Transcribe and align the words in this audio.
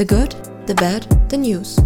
The 0.00 0.06
Good, 0.06 0.34
The 0.66 0.72
Bad, 0.72 1.06
The 1.28 1.36
News. 1.36 1.76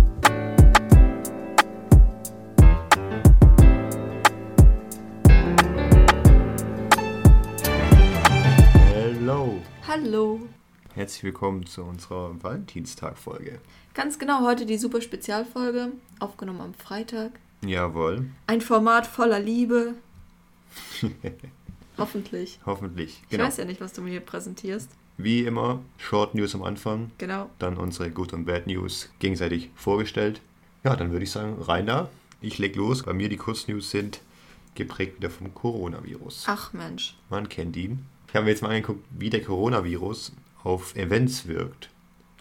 Hello. 8.93 9.61
Hallo. 9.87 10.41
Herzlich 10.95 11.25
willkommen 11.25 11.67
zu 11.67 11.83
unserer 11.83 12.41
Valentinstag-Folge. 12.43 13.59
Ganz 13.95 14.19
genau 14.19 14.43
heute 14.43 14.65
die 14.65 14.79
super 14.79 15.01
Spezialfolge, 15.01 15.91
aufgenommen 16.21 16.61
am 16.61 16.75
Freitag. 16.75 17.33
Jawohl, 17.67 18.27
Ein 18.47 18.61
Format 18.61 19.07
voller 19.07 19.41
Liebe. 19.41 19.95
Hoffentlich. 21.99 22.59
hoffentlich. 22.65 23.21
Ich 23.25 23.29
Genau. 23.31 23.45
weiß 23.45 23.57
ja 23.57 23.65
nicht, 23.65 23.81
was 23.81 23.93
du 23.93 24.03
mir 24.03 24.11
hier 24.11 24.21
präsentierst. 24.21 24.91
Wie 25.17 25.45
immer, 25.45 25.81
Short 25.99 26.35
News 26.35 26.55
am 26.55 26.63
Anfang, 26.65 27.11
Genau. 27.19 27.49
dann 27.59 27.77
unsere 27.77 28.11
Good 28.11 28.33
und 28.33 28.47
Bad 28.47 28.67
News 28.67 29.11
gegenseitig 29.21 29.71
vorgestellt. 29.75 30.41
Ja, 30.83 30.97
dann 30.97 31.13
würde 31.13 31.25
ich 31.25 31.31
sagen, 31.31 31.61
rein 31.63 31.87
da. 31.87 32.11
Ich 32.41 32.59
leg 32.59 32.77
los. 32.77 33.03
Bei 33.05 33.13
mir 33.13 33.29
die 33.29 33.37
Kurznews 33.37 33.91
sind 33.91 34.21
geprägt 34.75 35.19
wieder 35.19 35.31
vom 35.31 35.55
Coronavirus. 35.55 36.45
Ach 36.49 36.73
Mensch. 36.73 37.17
Man 37.31 37.49
kennt 37.49 37.77
ihn. 37.77 38.05
Ich 38.29 38.35
habe 38.35 38.45
mir 38.45 38.51
jetzt 38.51 38.63
mal 38.63 38.69
angeguckt, 38.71 39.05
wie 39.17 39.31
der 39.31 39.43
Coronavirus 39.43 40.33
auf 40.65 40.97
Events 40.97 41.47
wirkt. 41.47 41.89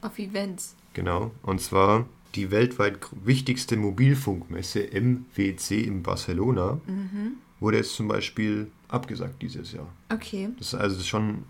Auf 0.01 0.17
Events. 0.17 0.75
Genau. 0.93 1.31
Und 1.43 1.61
zwar 1.61 2.05
die 2.35 2.49
weltweit 2.49 2.97
wichtigste 3.23 3.77
Mobilfunkmesse 3.77 4.87
MWC 4.91 5.81
in 5.83 6.01
Barcelona 6.01 6.81
wurde 7.59 7.77
jetzt 7.77 7.93
zum 7.93 8.07
Beispiel 8.07 8.71
abgesagt 8.89 9.41
dieses 9.41 9.71
Jahr. 9.71 9.87
Okay. 10.11 10.49
Das 10.57 10.67
ist 10.73 10.79
also 10.79 11.01
schon 11.03 11.43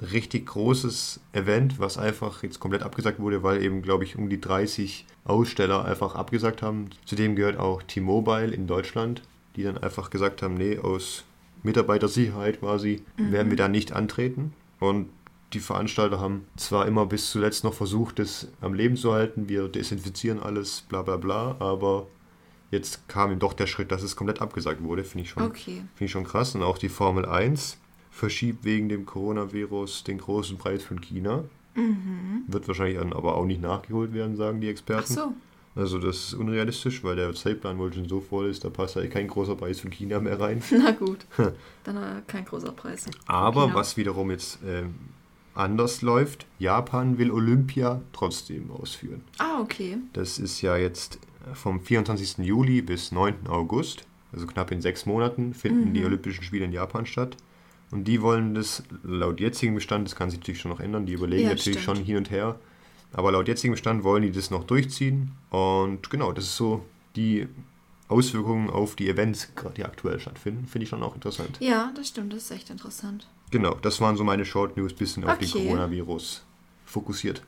richtig 0.00 0.46
großes 0.46 1.20
Event, 1.32 1.78
was 1.78 1.98
einfach 1.98 2.42
jetzt 2.42 2.60
komplett 2.60 2.82
abgesagt 2.82 3.18
wurde, 3.18 3.42
weil 3.42 3.62
eben, 3.62 3.82
glaube 3.82 4.04
ich, 4.04 4.16
um 4.16 4.28
die 4.28 4.40
30 4.40 5.06
Aussteller 5.24 5.84
einfach 5.84 6.14
abgesagt 6.14 6.62
haben. 6.62 6.90
Zudem 7.04 7.36
gehört 7.36 7.58
auch 7.58 7.82
T-Mobile 7.82 8.54
in 8.54 8.66
Deutschland, 8.66 9.22
die 9.56 9.64
dann 9.64 9.78
einfach 9.78 10.10
gesagt 10.10 10.42
haben, 10.42 10.54
nee, 10.54 10.78
aus 10.78 11.24
Mitarbeitersicherheit 11.62 12.60
quasi 12.60 13.02
werden 13.16 13.50
wir 13.50 13.56
da 13.56 13.68
nicht 13.68 13.92
antreten. 13.92 14.52
Und 14.78 15.08
die 15.52 15.60
Veranstalter 15.60 16.20
haben 16.20 16.46
zwar 16.56 16.86
immer 16.86 17.06
bis 17.06 17.30
zuletzt 17.30 17.64
noch 17.64 17.74
versucht, 17.74 18.18
das 18.18 18.48
am 18.60 18.74
Leben 18.74 18.96
zu 18.96 19.12
halten, 19.12 19.48
wir 19.48 19.68
desinfizieren 19.68 20.40
alles, 20.40 20.82
bla 20.82 21.02
bla 21.02 21.16
bla, 21.16 21.56
aber 21.58 22.06
jetzt 22.70 23.08
kam 23.08 23.32
ihm 23.32 23.38
doch 23.38 23.54
der 23.54 23.66
Schritt, 23.66 23.90
dass 23.90 24.02
es 24.02 24.14
komplett 24.14 24.42
abgesagt 24.42 24.82
wurde, 24.82 25.04
finde 25.04 25.24
ich 25.24 25.30
schon 25.30 25.42
Okay. 25.42 25.82
Finde 25.94 26.04
ich 26.04 26.10
schon 26.10 26.24
krass. 26.24 26.54
Und 26.54 26.62
auch 26.62 26.78
die 26.78 26.90
Formel 26.90 27.24
1 27.24 27.78
verschiebt 28.18 28.64
wegen 28.64 28.88
dem 28.88 29.06
Coronavirus 29.06 30.04
den 30.04 30.18
großen 30.18 30.58
Preis 30.58 30.82
von 30.82 31.00
China. 31.00 31.44
Wird 32.48 32.66
wahrscheinlich 32.66 32.98
dann 32.98 33.12
aber 33.12 33.36
auch 33.36 33.44
nicht 33.46 33.62
nachgeholt 33.62 34.12
werden, 34.12 34.36
sagen 34.36 34.60
die 34.60 34.66
Ach 34.66 34.72
Experten. 34.72 35.12
so. 35.14 35.32
Also 35.76 35.98
das 36.00 36.16
ist 36.16 36.34
unrealistisch, 36.34 37.04
weil 37.04 37.14
der 37.14 37.32
Zeitplan 37.34 37.78
wohl 37.78 37.92
schon 37.92 38.08
so 38.08 38.20
voll 38.20 38.48
ist, 38.48 38.64
da 38.64 38.68
passt 38.70 38.96
halt 38.96 39.12
kein 39.12 39.28
großer 39.28 39.54
Preis 39.54 39.78
von 39.78 39.90
China 39.92 40.18
mehr 40.18 40.40
rein. 40.40 40.60
Na 40.72 40.90
gut. 40.90 41.24
Dann 41.84 41.96
äh, 41.96 42.22
kein 42.26 42.44
großer 42.44 42.72
Preis. 42.72 43.06
Aber 43.26 43.62
China. 43.66 43.74
was 43.76 43.96
wiederum 43.96 44.32
jetzt 44.32 44.58
ähm, 44.66 44.94
anders 45.54 46.02
läuft, 46.02 46.46
Japan 46.58 47.16
will 47.18 47.30
Olympia 47.30 48.00
trotzdem 48.12 48.72
ausführen. 48.72 49.22
Ah, 49.38 49.60
okay. 49.60 49.98
Das 50.14 50.40
ist 50.40 50.60
ja 50.62 50.76
jetzt 50.76 51.20
vom 51.54 51.80
24. 51.80 52.38
Juli 52.38 52.82
bis 52.82 53.12
9. 53.12 53.46
August, 53.48 54.04
also 54.32 54.46
knapp 54.48 54.72
in 54.72 54.80
sechs 54.80 55.06
Monaten, 55.06 55.54
finden 55.54 55.90
Mhm. 55.90 55.94
die 55.94 56.04
Olympischen 56.04 56.42
Spiele 56.42 56.64
in 56.64 56.72
Japan 56.72 57.06
statt. 57.06 57.36
Und 57.90 58.04
die 58.04 58.20
wollen 58.20 58.54
das 58.54 58.82
laut 59.02 59.40
jetzigem 59.40 59.74
Bestand, 59.74 60.06
das 60.06 60.14
kann 60.16 60.30
sich 60.30 60.38
natürlich 60.40 60.60
schon 60.60 60.70
noch 60.70 60.80
ändern, 60.80 61.06
die 61.06 61.14
überlegen 61.14 61.44
Ja, 61.44 61.50
natürlich 61.50 61.80
stimmt. 61.80 61.96
schon 61.98 62.04
hin 62.06 62.16
und 62.18 62.30
her, 62.30 62.58
aber 63.12 63.32
laut 63.32 63.48
jetzigem 63.48 63.72
Bestand 63.72 64.04
wollen 64.04 64.22
die 64.22 64.30
das 64.32 64.50
noch 64.50 64.64
durchziehen. 64.64 65.32
Und 65.50 66.10
genau, 66.10 66.32
das 66.32 66.44
ist 66.44 66.56
so 66.56 66.84
die 67.16 67.48
Auswirkungen 68.08 68.68
auf 68.70 68.94
die 68.96 69.08
Events, 69.08 69.54
gerade 69.54 69.74
die 69.76 69.84
aktuell 69.84 70.20
stattfinden, 70.20 70.66
finde 70.66 70.84
ich 70.84 70.88
schon 70.90 71.02
auch 71.02 71.14
interessant. 71.14 71.56
Ja, 71.60 71.92
das 71.96 72.08
stimmt. 72.08 72.32
Das 72.32 72.42
ist 72.44 72.50
echt 72.50 72.70
interessant. 72.70 73.26
Genau, 73.50 73.74
das 73.80 74.00
waren 74.00 74.16
so 74.16 74.24
meine 74.24 74.44
Short 74.44 74.76
News, 74.76 74.92
bisschen 74.92 75.24
auf 75.24 75.38
den 75.38 75.48
Okay. 75.48 75.64
Coronavirus 75.66 76.44
fokussiert. 76.84 77.42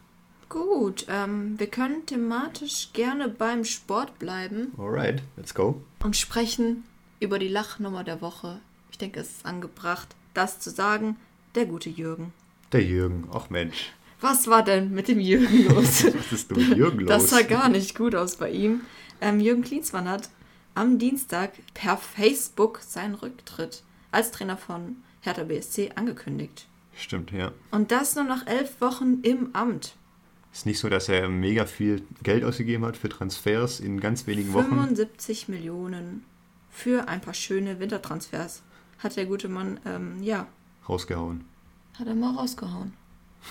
Gut. 0.48 1.06
Ähm, 1.08 1.58
wir 1.58 1.66
können 1.68 2.04
thematisch 2.06 2.90
gerne 2.92 3.28
beim 3.28 3.64
Sport 3.64 4.18
bleiben 4.18 4.72
Alright, 4.78 5.22
let's 5.36 5.54
go. 5.54 5.80
und 6.02 6.16
sprechen 6.16 6.84
über 7.20 7.38
die 7.38 7.48
Lachnummer 7.48 8.02
der 8.04 8.20
Woche. 8.20 8.60
Ich 8.90 8.98
denke, 8.98 9.20
es 9.20 9.28
ist 9.28 9.46
angebracht, 9.46 10.16
das 10.34 10.60
zu 10.60 10.70
sagen. 10.70 11.16
Der 11.54 11.66
gute 11.66 11.90
Jürgen. 11.90 12.32
Der 12.72 12.84
Jürgen, 12.84 13.28
ach 13.32 13.50
Mensch, 13.50 13.92
Was 14.20 14.46
war 14.48 14.62
denn 14.62 14.92
mit 14.92 15.08
dem 15.08 15.18
Jürgen 15.18 15.64
los? 15.74 16.04
was 16.04 16.32
ist 16.32 16.50
denn 16.50 16.68
mit 16.68 16.76
Jürgen 16.78 17.00
los? 17.00 17.08
Das 17.08 17.30
sah 17.30 17.42
gar 17.42 17.68
nicht 17.68 17.96
gut 17.96 18.14
aus 18.14 18.36
bei 18.36 18.50
ihm. 18.50 18.82
Ähm, 19.20 19.40
Jürgen 19.40 19.62
Klinsmann 19.62 20.08
hat 20.08 20.30
am 20.74 20.98
Dienstag 20.98 21.52
per 21.74 21.96
Facebook 21.96 22.80
seinen 22.86 23.14
Rücktritt 23.14 23.82
als 24.12 24.30
Trainer 24.30 24.56
von 24.56 24.96
Hertha 25.22 25.42
BSC 25.44 25.90
angekündigt. 25.96 26.66
Stimmt, 26.94 27.32
ja. 27.32 27.52
Und 27.70 27.90
das 27.90 28.14
nur 28.14 28.24
nach 28.24 28.46
elf 28.46 28.80
Wochen 28.80 29.20
im 29.22 29.54
Amt. 29.54 29.94
Ist 30.52 30.66
nicht 30.66 30.78
so, 30.78 30.88
dass 30.88 31.08
er 31.08 31.28
mega 31.28 31.64
viel 31.66 32.02
Geld 32.22 32.44
ausgegeben 32.44 32.84
hat 32.84 32.96
für 32.96 33.08
Transfers 33.08 33.80
in 33.80 34.00
ganz 34.00 34.26
wenigen 34.26 34.52
Wochen. 34.52 34.68
75 34.68 35.48
Millionen 35.48 36.24
für 36.70 37.08
ein 37.08 37.20
paar 37.20 37.34
schöne 37.34 37.78
Wintertransfers. 37.80 38.62
Hat 39.02 39.16
der 39.16 39.26
gute 39.26 39.48
Mann, 39.48 39.80
ähm, 39.86 40.22
ja, 40.22 40.46
Rausgehauen. 40.88 41.44
hat 41.98 42.06
er 42.06 42.14
mal 42.14 42.34
rausgehauen. 42.34 42.92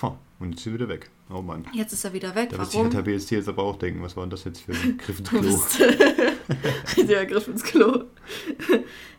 Ha, 0.02 0.16
und 0.38 0.50
jetzt 0.52 0.60
ist 0.60 0.66
er 0.66 0.72
wieder 0.74 0.88
weg. 0.88 1.10
Oh 1.30 1.42
Mann. 1.42 1.66
Jetzt 1.72 1.92
ist 1.92 2.04
er 2.04 2.12
wieder 2.12 2.34
weg. 2.34 2.50
Da 2.50 2.58
wird 2.58 2.70
sich 2.70 2.78
Warum? 2.78 2.90
der 2.90 3.02
BST 3.02 3.30
jetzt 3.32 3.48
aber 3.48 3.62
auch 3.62 3.76
denken, 3.76 4.02
was 4.02 4.16
war 4.16 4.24
denn 4.24 4.30
das 4.30 4.44
jetzt 4.44 4.60
für 4.62 4.72
ein 4.72 4.98
Griff 4.98 5.18
ins 5.20 5.28
Klo? 5.28 7.04
Der 7.04 7.26
Griff 7.26 7.48
ins 7.48 7.62
Klo. 7.62 8.04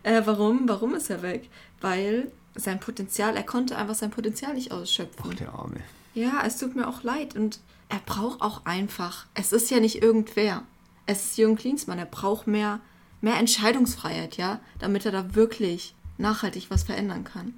äh, 0.02 0.22
warum? 0.24 0.68
Warum 0.68 0.94
ist 0.94 1.10
er 1.10 1.22
weg? 1.22 1.48
Weil 1.80 2.30
sein 2.54 2.80
Potenzial, 2.80 3.36
er 3.36 3.42
konnte 3.44 3.76
einfach 3.76 3.94
sein 3.94 4.10
Potenzial 4.10 4.54
nicht 4.54 4.72
ausschöpfen. 4.72 5.30
Ach, 5.30 5.34
der 5.34 5.52
Arme. 5.54 5.80
Ja, 6.14 6.42
es 6.44 6.58
tut 6.58 6.76
mir 6.76 6.86
auch 6.88 7.02
leid. 7.02 7.34
Und 7.34 7.60
er 7.88 8.00
braucht 8.04 8.42
auch 8.42 8.64
einfach, 8.66 9.26
es 9.34 9.52
ist 9.52 9.70
ja 9.70 9.80
nicht 9.80 10.02
irgendwer. 10.02 10.62
Es 11.06 11.24
ist 11.24 11.38
Jürgen 11.38 11.56
Klinsmann, 11.56 11.98
er 11.98 12.06
braucht 12.06 12.46
mehr, 12.46 12.80
mehr 13.22 13.36
Entscheidungsfreiheit, 13.38 14.36
ja, 14.36 14.60
damit 14.78 15.04
er 15.06 15.12
da 15.12 15.34
wirklich 15.34 15.94
nachhaltig 16.18 16.70
was 16.70 16.82
verändern 16.82 17.24
kann. 17.24 17.54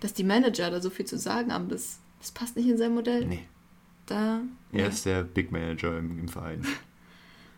Dass 0.00 0.14
die 0.14 0.24
Manager 0.24 0.70
da 0.70 0.80
so 0.80 0.90
viel 0.90 1.06
zu 1.06 1.18
sagen 1.18 1.52
haben, 1.52 1.68
das, 1.68 1.98
das 2.20 2.30
passt 2.30 2.56
nicht 2.56 2.68
in 2.68 2.78
sein 2.78 2.94
Modell. 2.94 3.26
Nee. 3.26 3.46
Da, 4.06 4.40
Er 4.72 4.88
ist 4.88 5.04
der 5.04 5.22
Big 5.22 5.52
Manager 5.52 5.98
im, 5.98 6.18
im 6.18 6.28
Verein. 6.28 6.64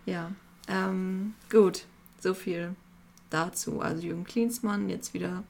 Ja, 0.07 0.33
ähm, 0.67 1.35
gut, 1.51 1.85
so 2.19 2.33
viel 2.35 2.75
dazu. 3.29 3.81
Also 3.81 4.03
Jürgen 4.03 4.25
Klinsmann 4.25 4.89
jetzt 4.89 5.15
wieder, 5.15 5.45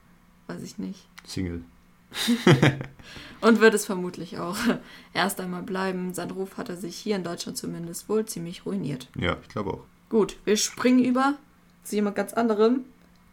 weiß 0.47 0.61
ich 0.61 0.77
nicht. 0.77 1.07
Single. 1.25 1.63
Und 3.41 3.61
wird 3.61 3.73
es 3.73 3.85
vermutlich 3.85 4.37
auch 4.37 4.57
erst 5.13 5.39
einmal 5.39 5.63
bleiben. 5.63 6.13
Sein 6.13 6.31
Ruf 6.31 6.57
hat 6.57 6.69
er 6.69 6.77
sich 6.77 6.95
hier 6.97 7.15
in 7.15 7.23
Deutschland 7.23 7.57
zumindest 7.57 8.09
wohl 8.09 8.25
ziemlich 8.25 8.65
ruiniert. 8.65 9.07
Ja, 9.17 9.37
ich 9.41 9.47
glaube 9.47 9.71
auch. 9.71 9.83
Gut, 10.09 10.37
wir 10.43 10.57
springen 10.57 11.03
über 11.03 11.35
zu 11.83 11.95
jemand 11.95 12.15
ganz 12.15 12.33
anderem. 12.33 12.81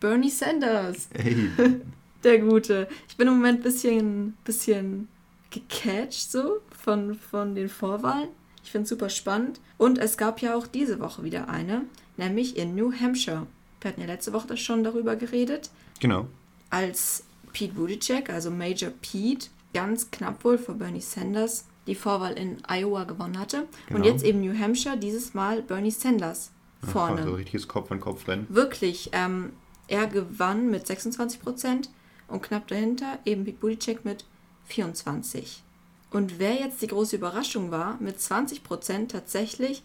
Bernie 0.00 0.30
Sanders, 0.30 1.08
Ey, 1.14 1.50
der 2.24 2.38
Gute. 2.40 2.88
Ich 3.08 3.16
bin 3.16 3.28
im 3.28 3.34
Moment 3.34 3.60
ein 3.60 3.62
bisschen, 3.62 4.36
bisschen 4.44 5.08
gecatcht 5.50 6.30
so 6.30 6.60
von, 6.82 7.14
von 7.14 7.54
den 7.54 7.68
Vorwahlen. 7.68 8.28
Ich 8.62 8.70
finde 8.70 8.84
es 8.84 8.90
super 8.90 9.08
spannend. 9.08 9.60
Und 9.78 9.98
es 9.98 10.16
gab 10.16 10.40
ja 10.42 10.54
auch 10.54 10.66
diese 10.66 11.00
Woche 11.00 11.22
wieder 11.24 11.48
eine, 11.48 11.82
nämlich 12.16 12.56
in 12.56 12.74
New 12.74 12.92
Hampshire. 12.92 13.46
Wir 13.80 13.90
hatten 13.90 14.00
ja 14.00 14.06
letzte 14.06 14.32
Woche 14.32 14.56
schon 14.56 14.82
darüber 14.84 15.16
geredet, 15.16 15.70
genau. 16.00 16.26
als 16.70 17.24
Pete 17.52 17.74
Buttigieg, 17.74 18.28
also 18.28 18.50
Major 18.50 18.90
Pete, 19.00 19.48
ganz 19.72 20.10
knapp 20.10 20.44
wohl 20.44 20.58
vor 20.58 20.74
Bernie 20.74 21.00
Sanders 21.00 21.64
die 21.86 21.94
Vorwahl 21.94 22.34
in 22.34 22.58
Iowa 22.68 23.04
gewonnen 23.04 23.38
hatte. 23.38 23.62
Und 23.88 24.02
Genau. 24.02 24.04
jetzt 24.04 24.22
eben 24.24 24.40
New 24.40 24.56
Hampshire, 24.58 24.96
dieses 24.98 25.32
Mal 25.32 25.62
Bernie 25.62 25.90
Sanders 25.90 26.50
vorne. 26.92 27.22
Also 27.22 27.34
richtiges 27.34 27.66
Kopf 27.68 27.90
an 27.90 28.00
Kopf 28.00 28.28
rennen. 28.28 28.46
Wirklich, 28.50 29.10
ähm, 29.12 29.52
er 29.88 30.06
gewann 30.06 30.70
mit 30.70 30.86
26 30.86 31.40
Prozent 31.40 31.90
und 32.28 32.42
knapp 32.42 32.68
dahinter 32.68 33.18
eben 33.24 33.44
Pete 33.44 33.58
Buttigieg 33.58 34.04
mit 34.04 34.24
24. 34.66 35.62
Und 36.10 36.38
wer 36.38 36.54
jetzt 36.54 36.80
die 36.80 36.86
große 36.86 37.16
Überraschung 37.16 37.70
war, 37.70 37.96
mit 38.00 38.20
20 38.20 38.62
Prozent 38.64 39.10
tatsächlich 39.10 39.82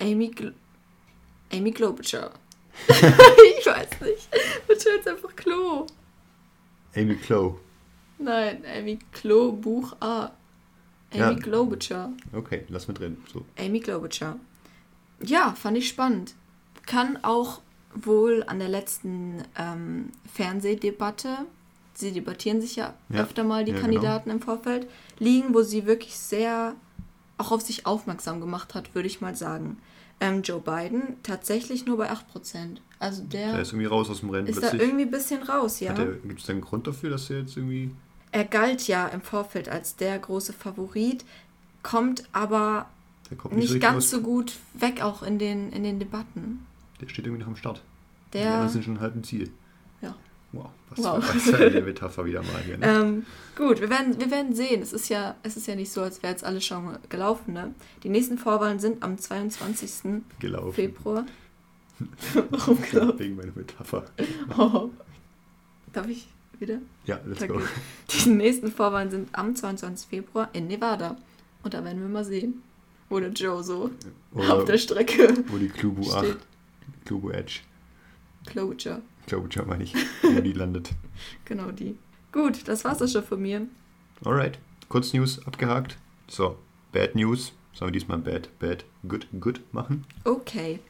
Amy, 0.00 0.28
Gl 0.28 0.54
Amy 1.52 1.72
Klobuchar. 1.72 2.30
ich 2.88 3.66
weiß 3.66 4.00
nicht. 4.02 4.28
Schon 4.82 4.92
jetzt 4.96 5.08
einfach 5.08 5.34
Klo. 5.34 5.86
Amy 6.94 7.16
Klo. 7.16 7.58
Nein, 8.18 8.62
Amy 8.66 8.98
Klobuchar. 9.12 10.36
Amy 11.10 11.20
Ja. 11.20 11.34
Klobuchar. 11.34 12.12
Okay, 12.32 12.64
lass 12.68 12.86
mit 12.86 12.98
drin. 12.98 13.16
So. 13.32 13.44
Amy 13.58 13.80
Klobuchar. 13.80 14.38
Ja, 15.20 15.54
fand 15.54 15.78
ich 15.78 15.88
spannend. 15.88 16.34
Kann 16.86 17.22
auch 17.24 17.60
wohl 18.06 18.44
an 18.46 18.58
der 18.58 18.68
letzten 18.68 19.42
ähm, 19.58 20.10
Fernsehdebatte, 20.32 21.38
sie 21.94 22.12
debattieren 22.12 22.60
sich 22.60 22.76
ja, 22.76 22.94
Ja, 23.08 23.22
öfter 23.22 23.44
mal 23.44 23.64
die 23.64 23.72
ja, 23.72 23.76
genau. 23.78 23.86
Kandidaten 23.86 24.30
im 24.30 24.40
Vorfeld, 24.40 24.88
liegen, 25.18 25.54
wo 25.54 25.62
sie 25.62 25.86
wirklich 25.86 26.16
sehr 26.16 26.74
auch 27.38 27.52
auf 27.52 27.62
sich 27.62 27.86
aufmerksam 27.86 28.40
gemacht 28.40 28.74
hat, 28.74 28.94
würde 28.94 29.06
ich 29.06 29.20
mal 29.20 29.36
sagen. 29.36 29.78
Ähm, 30.20 30.42
Joe 30.42 30.60
Biden 30.60 31.16
tatsächlich 31.22 31.86
nur 31.86 31.96
bei 31.96 32.10
8%. 32.10 32.18
Also 32.98 33.22
der, 33.22 33.52
Der 33.52 33.62
ist 33.62 33.68
irgendwie 33.72 33.86
raus 33.86 34.10
aus 34.10 34.20
dem 34.20 34.30
Rennen 34.30 34.48
ist 34.48 34.56
da 34.56 34.60
plötzlich. 34.62 34.82
irgendwie 34.82 35.04
ein 35.04 35.10
bisschen 35.12 35.42
raus, 35.44 35.78
ja. 35.78 35.92
Gibt 35.92 36.40
es 36.40 36.46
da 36.46 36.52
einen 36.52 36.62
Grund 36.62 36.88
dafür, 36.88 37.10
dass 37.10 37.30
er 37.30 37.40
jetzt 37.40 37.56
irgendwie. 37.56 37.92
Er 38.32 38.44
galt 38.44 38.88
ja 38.88 39.06
im 39.06 39.20
Vorfeld 39.20 39.68
als 39.68 39.94
der 39.94 40.18
große 40.18 40.52
Favorit, 40.52 41.24
kommt 41.84 42.24
aber 42.32 42.86
kommt 43.36 43.54
nicht 43.54 43.68
so 43.68 43.74
richtig 43.74 43.82
ganz 43.88 44.10
so 44.10 44.20
gut 44.20 44.54
weg 44.74 45.00
auch 45.02 45.22
in 45.22 45.38
den, 45.38 45.70
in 45.72 45.84
den 45.84 45.98
Debatten. 46.00 46.66
Der 47.00 47.08
steht 47.08 47.26
irgendwie 47.26 47.42
noch 47.42 47.48
am 47.48 47.56
Start. 47.56 47.82
Die 48.32 48.38
Der, 48.38 48.52
anderen 48.52 48.68
sind 48.70 48.84
schon 48.84 49.00
halb 49.00 49.14
im 49.14 49.24
Ziel. 49.24 49.50
ja. 50.02 50.14
Wow, 50.52 50.70
was, 50.90 51.04
Wow. 51.04 51.22
Für, 51.24 51.56
eine 51.58 51.80
Metapher 51.82 52.24
wieder 52.24 52.40
mal 52.42 52.62
hier. 52.64 52.78
Ne? 52.78 52.86
Ähm, 52.86 53.26
gut, 53.54 53.80
wir 53.82 53.90
werden, 53.90 54.18
wir 54.18 54.30
werden 54.30 54.54
sehen. 54.54 54.80
Es 54.80 54.94
ist 54.94 55.10
ja, 55.10 55.34
es 55.42 55.58
ist 55.58 55.66
ja 55.66 55.74
nicht 55.74 55.92
so, 55.92 56.00
als 56.00 56.22
wäre 56.22 56.32
jetzt 56.32 56.42
alles 56.44 56.64
schon 56.64 56.96
gelaufen. 57.10 57.52
Ne? 57.52 57.74
Die 58.02 58.08
nächsten 58.08 58.38
Vorwahlen 58.38 58.78
sind 58.78 59.02
am 59.02 59.18
22. 59.18 60.22
Gelaufen. 60.38 60.72
Februar. 60.72 61.26
Warum 62.50 62.80
gelaufen? 62.80 63.18
Wegen 63.18 63.36
meiner 63.36 63.52
Metapher. 63.54 64.04
Oh. 64.56 64.88
Darf 65.92 66.08
ich 66.08 66.26
wieder? 66.58 66.78
Ja, 67.04 67.20
let's 67.26 67.42
Okay. 67.42 67.52
go. 67.52 67.60
Die 68.24 68.30
nächsten 68.30 68.70
Vorwahlen 68.72 69.10
sind 69.10 69.28
am 69.32 69.54
22. 69.54 70.08
Februar 70.08 70.48
in 70.54 70.66
Nevada. 70.68 71.16
Und 71.62 71.74
da 71.74 71.84
werden 71.84 72.00
wir 72.00 72.08
mal 72.08 72.24
sehen, 72.24 72.62
wo 73.10 73.20
der 73.20 73.30
Joe 73.32 73.62
so 73.62 73.90
auf 74.34 74.46
der 74.46 74.56
Oder 74.62 74.78
Strecke 74.78 75.44
wo 75.48 75.56
die 75.58 75.68
Klubu 75.68 76.10
8, 76.10 76.36
Klubu 77.04 77.30
Edge, 77.30 77.60
Closure. 78.46 79.02
Klubu 79.26 79.48
Jump 79.48 79.68
meine 79.68 79.84
ich, 79.84 79.94
wo 80.22 80.40
die 80.40 80.52
landet. 80.52 80.90
Genau 81.44 81.70
die. 81.70 81.96
Gut, 82.32 82.66
das 82.68 82.84
war's 82.84 83.02
auch 83.02 83.08
schon 83.08 83.24
von 83.24 83.40
mir. 83.40 83.66
Alright, 84.24 84.58
kurz 84.88 85.12
News 85.12 85.44
abgehakt. 85.46 85.98
So, 86.28 86.58
Bad 86.92 87.14
News. 87.14 87.52
Sollen 87.72 87.92
wir 87.92 87.98
diesmal 87.98 88.18
Bad, 88.18 88.48
Bad, 88.58 88.84
Good, 89.06 89.28
Good 89.38 89.60
machen? 89.72 90.04
Okay. 90.24 90.80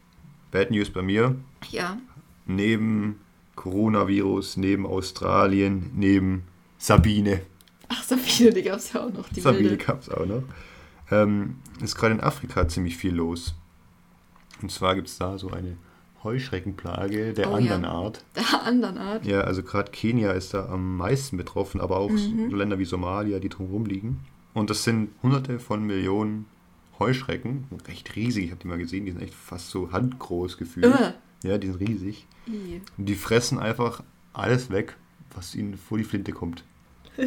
Bad 0.51 0.71
News 0.71 0.91
bei 0.91 1.03
mir. 1.03 1.37
Ja. 1.71 1.99
Neben 2.47 3.21
Coronavirus, 3.57 4.57
neben 4.57 4.87
Australien, 4.87 5.91
neben 5.95 6.45
Sabine. 6.79 7.43
Ach, 7.89 8.03
Sabine, 8.03 8.53
die 8.53 8.63
gab's 8.63 8.93
ja 8.93 9.05
auch 9.05 9.13
noch. 9.13 9.29
Die 9.29 9.41
Sabine 9.41 9.71
wilde. 9.71 9.85
gab 9.85 10.01
es 10.01 10.09
auch 10.09 10.25
noch. 10.25 10.45
Ähm, 11.11 11.57
ist 11.83 11.97
gerade 11.97 12.15
in 12.15 12.21
Afrika 12.21 12.67
ziemlich 12.69 12.97
viel 12.97 13.15
los. 13.15 13.55
Und 14.63 14.71
zwar 14.71 14.95
gibt 14.95 15.09
es 15.09 15.19
da 15.19 15.39
so 15.39 15.51
eine 15.51 15.77
Heuschreckenplage 16.25 17.33
der 17.33 17.51
Oh, 17.51 17.55
anderen 17.55 17.83
ja. 17.85 17.91
Art. 17.91 18.25
Der 18.37 18.63
anderen 18.65 18.99
Art. 18.99 19.25
Ja, 19.25 19.43
also 19.43 19.63
gerade 19.63 19.91
Kenia 19.93 20.33
ist 20.33 20.53
da 20.55 20.67
am 20.69 20.97
meisten 20.97 21.37
betroffen, 21.37 21.81
aber 21.81 21.99
auch 21.99 22.11
Mhm. 22.11 22.51
Länder 22.55 22.79
wie 22.79 22.85
Somalia, 22.85 23.39
die 23.39 23.49
drumherum 23.49 23.87
liegen. 23.87 24.21
Und 24.55 24.71
das 24.71 24.85
sind 24.85 25.11
hunderte 25.23 25.59
von 25.61 25.85
Millionen 25.85 26.47
Heuschrecken, 26.99 27.67
recht 27.87 28.17
riesig, 28.17 28.47
ich 28.47 28.51
habe 28.51 28.61
die 28.61 28.67
mal 28.69 28.79
gesehen, 28.79 29.05
die 29.07 29.13
sind 29.13 29.23
echt 29.23 29.35
fast 29.35 29.71
so 29.71 29.93
handgroß 29.93 30.59
gefühlt. 30.59 30.87
Äh. 30.87 31.13
Ja, 31.49 31.57
die 31.59 31.69
sind 31.69 31.77
riesig. 31.81 32.27
I. 32.49 32.81
Und 32.97 33.07
die 33.09 33.15
fressen 33.15 33.61
einfach 33.61 34.03
alles 34.33 34.71
weg, 34.71 34.97
was 35.35 35.55
ihnen 35.55 35.77
vor 35.77 35.99
die 35.99 36.05
Flinte 36.05 36.33
kommt. 36.33 36.65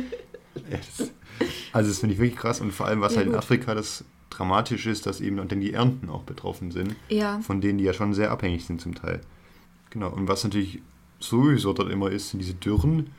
Also 1.71 1.89
das 1.89 1.99
finde 1.99 2.13
ich 2.15 2.19
wirklich 2.19 2.37
krass 2.37 2.59
und 2.59 2.73
vor 2.73 2.85
allem, 2.85 2.99
was 2.99 3.13
Ja, 3.13 3.19
halt 3.19 3.27
in 3.27 3.33
gut. 3.33 3.39
Afrika 3.41 3.73
das 3.73 4.03
dramatisch 4.31 4.87
ist, 4.87 5.05
dass 5.05 5.21
eben 5.21 5.37
dann 5.37 5.61
die 5.61 5.73
Ernten 5.73 6.09
auch 6.09 6.23
betroffen 6.23 6.71
sind, 6.71 6.95
Ja. 7.09 7.39
von 7.41 7.61
denen 7.61 7.77
die 7.77 7.83
ja 7.83 7.93
schon 7.93 8.13
sehr 8.15 8.31
abhängig 8.31 8.65
sind 8.65 8.81
zum 8.81 8.95
Teil. 8.95 9.21
Genau, 9.91 10.09
und 10.09 10.27
was 10.27 10.43
natürlich 10.43 10.81
sowieso 11.19 11.73
dort 11.73 11.91
immer 11.91 12.09
ist, 12.09 12.29
sind 12.31 12.39
diese 12.39 12.55
Dürren. 12.55 13.09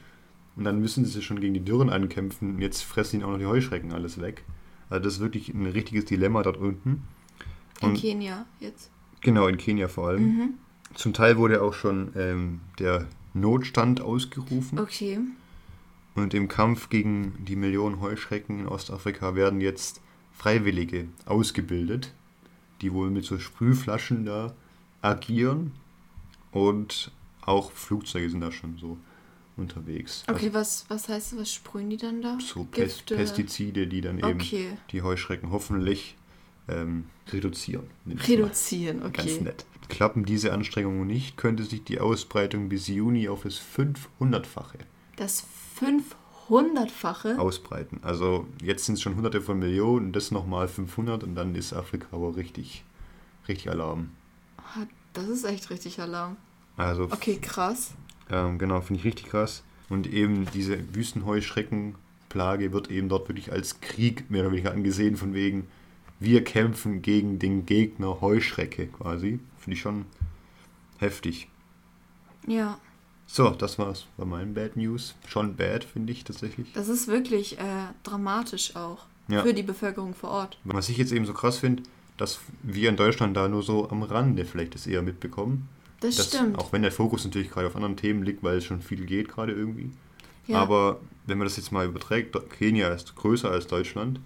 Und 0.56 0.64
dann 0.64 0.80
müssen 0.80 1.04
sie 1.04 1.22
schon 1.22 1.40
gegen 1.40 1.54
die 1.54 1.64
Dürren 1.64 1.88
ankämpfen. 1.90 2.56
Und 2.56 2.60
jetzt 2.60 2.82
fressen 2.82 3.16
ihnen 3.16 3.24
auch 3.24 3.30
noch 3.32 3.38
die 3.38 3.46
Heuschrecken 3.46 3.92
alles 3.92 4.20
weg. 4.20 4.42
Also 4.90 5.04
das 5.04 5.14
ist 5.14 5.20
wirklich 5.20 5.48
ein 5.50 5.66
richtiges 5.66 6.04
Dilemma 6.06 6.42
dort 6.42 6.56
unten. 6.58 7.04
In 7.80 7.88
Und 7.90 7.94
Kenia 7.96 8.44
jetzt. 8.60 8.90
genau, 9.22 9.46
in 9.46 9.56
Kenia 9.56 9.88
vor 9.88 10.08
allem. 10.08 10.22
Mhm. 10.24 10.48
Zum 10.94 11.14
Teil 11.14 11.38
wurde 11.38 11.62
auch 11.62 11.72
schon 11.72 12.12
ähm, 12.16 12.60
der 12.78 13.06
Notstand 13.32 14.00
ausgerufen. 14.02 14.78
Okay. 14.78 15.20
Und 16.14 16.34
im 16.34 16.48
Kampf 16.48 16.90
gegen 16.90 17.34
die 17.46 17.56
Millionen 17.56 18.00
Heuschrecken 18.02 18.60
in 18.60 18.68
Ostafrika 18.68 19.34
werden 19.34 19.62
jetzt 19.62 20.02
Freiwillige 20.34 21.08
ausgebildet, 21.26 22.12
die 22.80 22.92
wohl 22.92 23.10
mit 23.10 23.24
so 23.24 23.38
Sprühflaschen 23.38 24.24
da 24.24 24.54
agieren. 25.00 25.72
Und 26.50 27.10
auch 27.42 27.72
Flugzeuge 27.72 28.28
sind 28.28 28.40
da 28.40 28.52
schon 28.52 28.76
so 28.78 28.98
unterwegs. 29.56 30.24
Okay, 30.28 30.50
was, 30.52 30.84
was 30.88 31.08
heißt, 31.08 31.36
was 31.38 31.52
sprühen 31.52 31.90
die 31.90 31.96
dann 31.96 32.22
da? 32.22 32.34
Also 32.34 32.46
so 32.46 32.64
Pest. 32.64 33.06
Pestizide, 33.06 33.86
die 33.86 34.00
dann 34.00 34.18
eben 34.18 34.40
Okay. 34.40 34.68
die 34.90 35.02
Heuschrecken 35.02 35.50
hoffentlich 35.50 36.16
ähm, 36.68 37.04
reduzieren. 37.30 37.86
Reduzieren, 38.06 39.00
Ganz 39.00 39.18
okay. 39.18 39.40
nett. 39.42 39.66
Klappen 39.88 40.24
diese 40.24 40.52
Anstrengungen 40.52 41.06
nicht, 41.06 41.36
könnte 41.36 41.64
sich 41.64 41.84
die 41.84 42.00
Ausbreitung 42.00 42.68
bis 42.68 42.86
Juni 42.88 43.28
auf 43.28 43.42
das 43.42 43.60
500-fache 43.60 44.78
Das 45.16 45.44
500-fache? 46.48 47.38
ausbreiten. 47.38 48.00
Also 48.02 48.46
jetzt 48.62 48.84
sind 48.86 48.94
es 48.94 49.02
schon 49.02 49.16
hunderte 49.16 49.40
von 49.40 49.58
Millionen, 49.58 50.12
das 50.12 50.30
nochmal 50.30 50.68
500 50.68 51.22
und 51.24 51.34
dann 51.34 51.54
ist 51.54 51.72
Afrika 51.72 52.06
aber 52.12 52.36
richtig, 52.36 52.84
richtig 53.48 53.70
Alarm. 53.70 54.10
Ah, 54.58 54.86
Das 55.12 55.28
ist 55.28 55.44
echt 55.44 55.70
richtig 55.70 56.00
Alarm. 56.00 56.36
Also 56.76 57.04
Okay, 57.04 57.38
krass. 57.40 57.92
ähm, 58.30 58.58
genau, 58.58 58.80
finde 58.80 59.00
ich 59.00 59.04
richtig 59.06 59.26
krass. 59.26 59.62
Und 59.88 60.06
eben 60.06 60.46
diese 60.54 60.78
Wüstenheuschreckenplage 60.94 62.72
wird 62.72 62.90
eben 62.90 63.08
dort 63.08 63.28
wirklich 63.28 63.52
als 63.52 63.80
Krieg 63.80 64.30
mehr 64.30 64.42
oder 64.42 64.52
weniger 64.52 64.72
angesehen, 64.72 65.16
von 65.16 65.34
wegen, 65.34 65.68
wir 66.18 66.44
kämpfen 66.44 67.02
gegen 67.02 67.38
den 67.38 67.66
Gegner 67.66 68.20
Heuschrecke 68.20 68.86
quasi. 68.86 69.40
Finde 69.58 69.74
ich 69.74 69.80
schon 69.80 70.06
heftig. 70.98 71.48
Ja, 72.46 72.78
So, 73.34 73.48
das 73.48 73.78
war's 73.78 74.04
bei 74.18 74.26
meinen 74.26 74.52
Bad 74.52 74.76
News. 74.76 75.14
Schon 75.26 75.56
bad, 75.56 75.84
finde 75.84 76.12
ich 76.12 76.22
tatsächlich. 76.22 76.70
das 76.74 76.88
ist 76.88 77.08
wirklich 77.08 77.58
äh, 77.58 77.62
dramatisch 78.02 78.76
auch. 78.76 79.06
Ja. 79.28 79.42
Für 79.42 79.54
die 79.54 79.62
Bevölkerung 79.62 80.14
vor 80.14 80.28
Ort. 80.28 80.58
Was 80.64 80.90
ich 80.90 80.98
jetzt 80.98 81.12
eben 81.12 81.24
so 81.24 81.32
krass 81.32 81.56
finde, 81.56 81.82
dass 82.18 82.40
wir 82.62 82.90
in 82.90 82.96
Deutschland 82.96 83.34
da 83.34 83.48
nur 83.48 83.62
so 83.62 83.88
am 83.88 84.02
Rande 84.02 84.44
vielleicht 84.44 84.74
das 84.74 84.86
eher 84.86 85.00
mitbekommen. 85.00 85.66
Das, 86.00 86.16
Dass, 86.16 86.28
stimmt. 86.28 86.58
Auch 86.58 86.74
wenn 86.74 86.82
der 86.82 86.92
Fokus 86.92 87.24
natürlich 87.24 87.50
gerade 87.50 87.68
auf 87.68 87.74
anderen 87.74 87.96
Themen 87.96 88.22
liegt, 88.22 88.42
weil 88.42 88.58
es 88.58 88.66
schon 88.66 88.82
viel 88.82 89.06
geht 89.06 89.30
gerade 89.30 89.52
irgendwie. 89.52 89.90
ja. 90.46 90.58
Aber 90.58 91.00
wenn 91.24 91.38
man 91.38 91.46
das 91.46 91.56
jetzt 91.56 91.72
mal 91.72 91.86
überträgt, 91.86 92.36
Kenia 92.50 92.88
ist 92.88 93.16
größer 93.16 93.50
als 93.50 93.66
Deutschland 93.66 94.20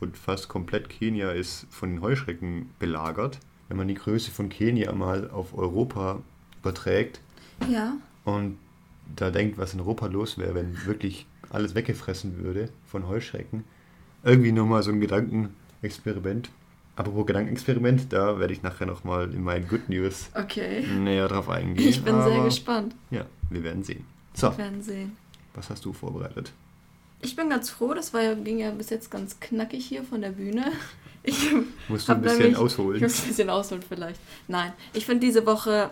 und 0.00 0.16
fast 0.16 0.48
komplett 0.48 0.88
Kenia 0.88 1.32
ist 1.32 1.66
von 1.68 1.90
den 1.90 2.00
Heuschrecken 2.00 2.70
belagert. 2.78 3.38
Wenn 3.68 3.76
man 3.76 3.88
die 3.88 3.94
Größe 3.94 4.30
von 4.30 4.48
Kenia 4.48 4.92
mal 4.92 5.28
auf 5.28 5.52
Europa 5.58 6.22
überträgt 6.62 7.20
ja. 7.68 7.96
Und 8.26 8.58
da 9.16 9.30
denkt, 9.30 9.56
was 9.56 9.72
in 9.72 9.80
Europa 9.80 10.06
los 10.06 10.36
wäre, 10.36 10.54
wenn 10.54 10.84
wirklich 10.84 11.26
alles 11.50 11.74
weggefressen 11.74 12.42
würde 12.42 12.68
von 12.86 13.08
Heuschrecken. 13.08 13.64
Irgendwie 14.24 14.52
nur 14.52 14.66
mal 14.66 14.82
so 14.82 14.90
ein 14.90 15.00
Gedankenexperiment. 15.00 16.50
Apropos 16.96 17.26
Gedankenexperiment, 17.26 18.12
da 18.12 18.38
werde 18.38 18.52
ich 18.52 18.62
nachher 18.62 18.86
nochmal 18.86 19.32
in 19.32 19.42
meinen 19.44 19.68
Good 19.68 19.88
News 19.88 20.30
Okay. 20.34 20.84
näher 20.86 21.28
drauf 21.28 21.48
eingehen. 21.48 21.88
Ich 21.88 22.02
bin 22.02 22.14
sehr 22.22 22.32
aber 22.34 22.44
gespannt. 22.46 22.94
Ja, 23.10 23.26
wir 23.50 23.62
werden 23.62 23.82
sehen. 23.84 24.04
So, 24.34 24.50
Wir 24.50 24.58
werden 24.58 24.82
sehen. 24.82 25.16
was 25.54 25.70
hast 25.70 25.84
du 25.84 25.92
vorbereitet? 25.92 26.52
Ich 27.22 27.36
bin 27.36 27.48
ganz 27.48 27.70
froh, 27.70 27.94
das 27.94 28.12
war 28.12 28.22
ja, 28.22 28.34
ging 28.34 28.58
ja 28.58 28.70
bis 28.70 28.90
jetzt 28.90 29.10
ganz 29.10 29.38
knackig 29.40 29.84
hier 29.86 30.02
von 30.04 30.20
der 30.20 30.30
Bühne. 30.30 30.64
Ich 31.28 31.50
Musst 31.88 32.08
du 32.08 32.12
ein 32.12 32.22
bisschen 32.22 32.38
nämlich- 32.38 32.52
Ich 32.52 32.58
ausholen? 32.58 33.02
muss 33.02 33.20
ein 33.22 33.28
bisschen 33.28 33.50
ausholen 33.50 33.82
vielleicht. 33.82 34.20
Nein, 34.46 34.72
ich 34.92 35.04
finde 35.06 35.26
diese 35.26 35.44
Woche 35.44 35.90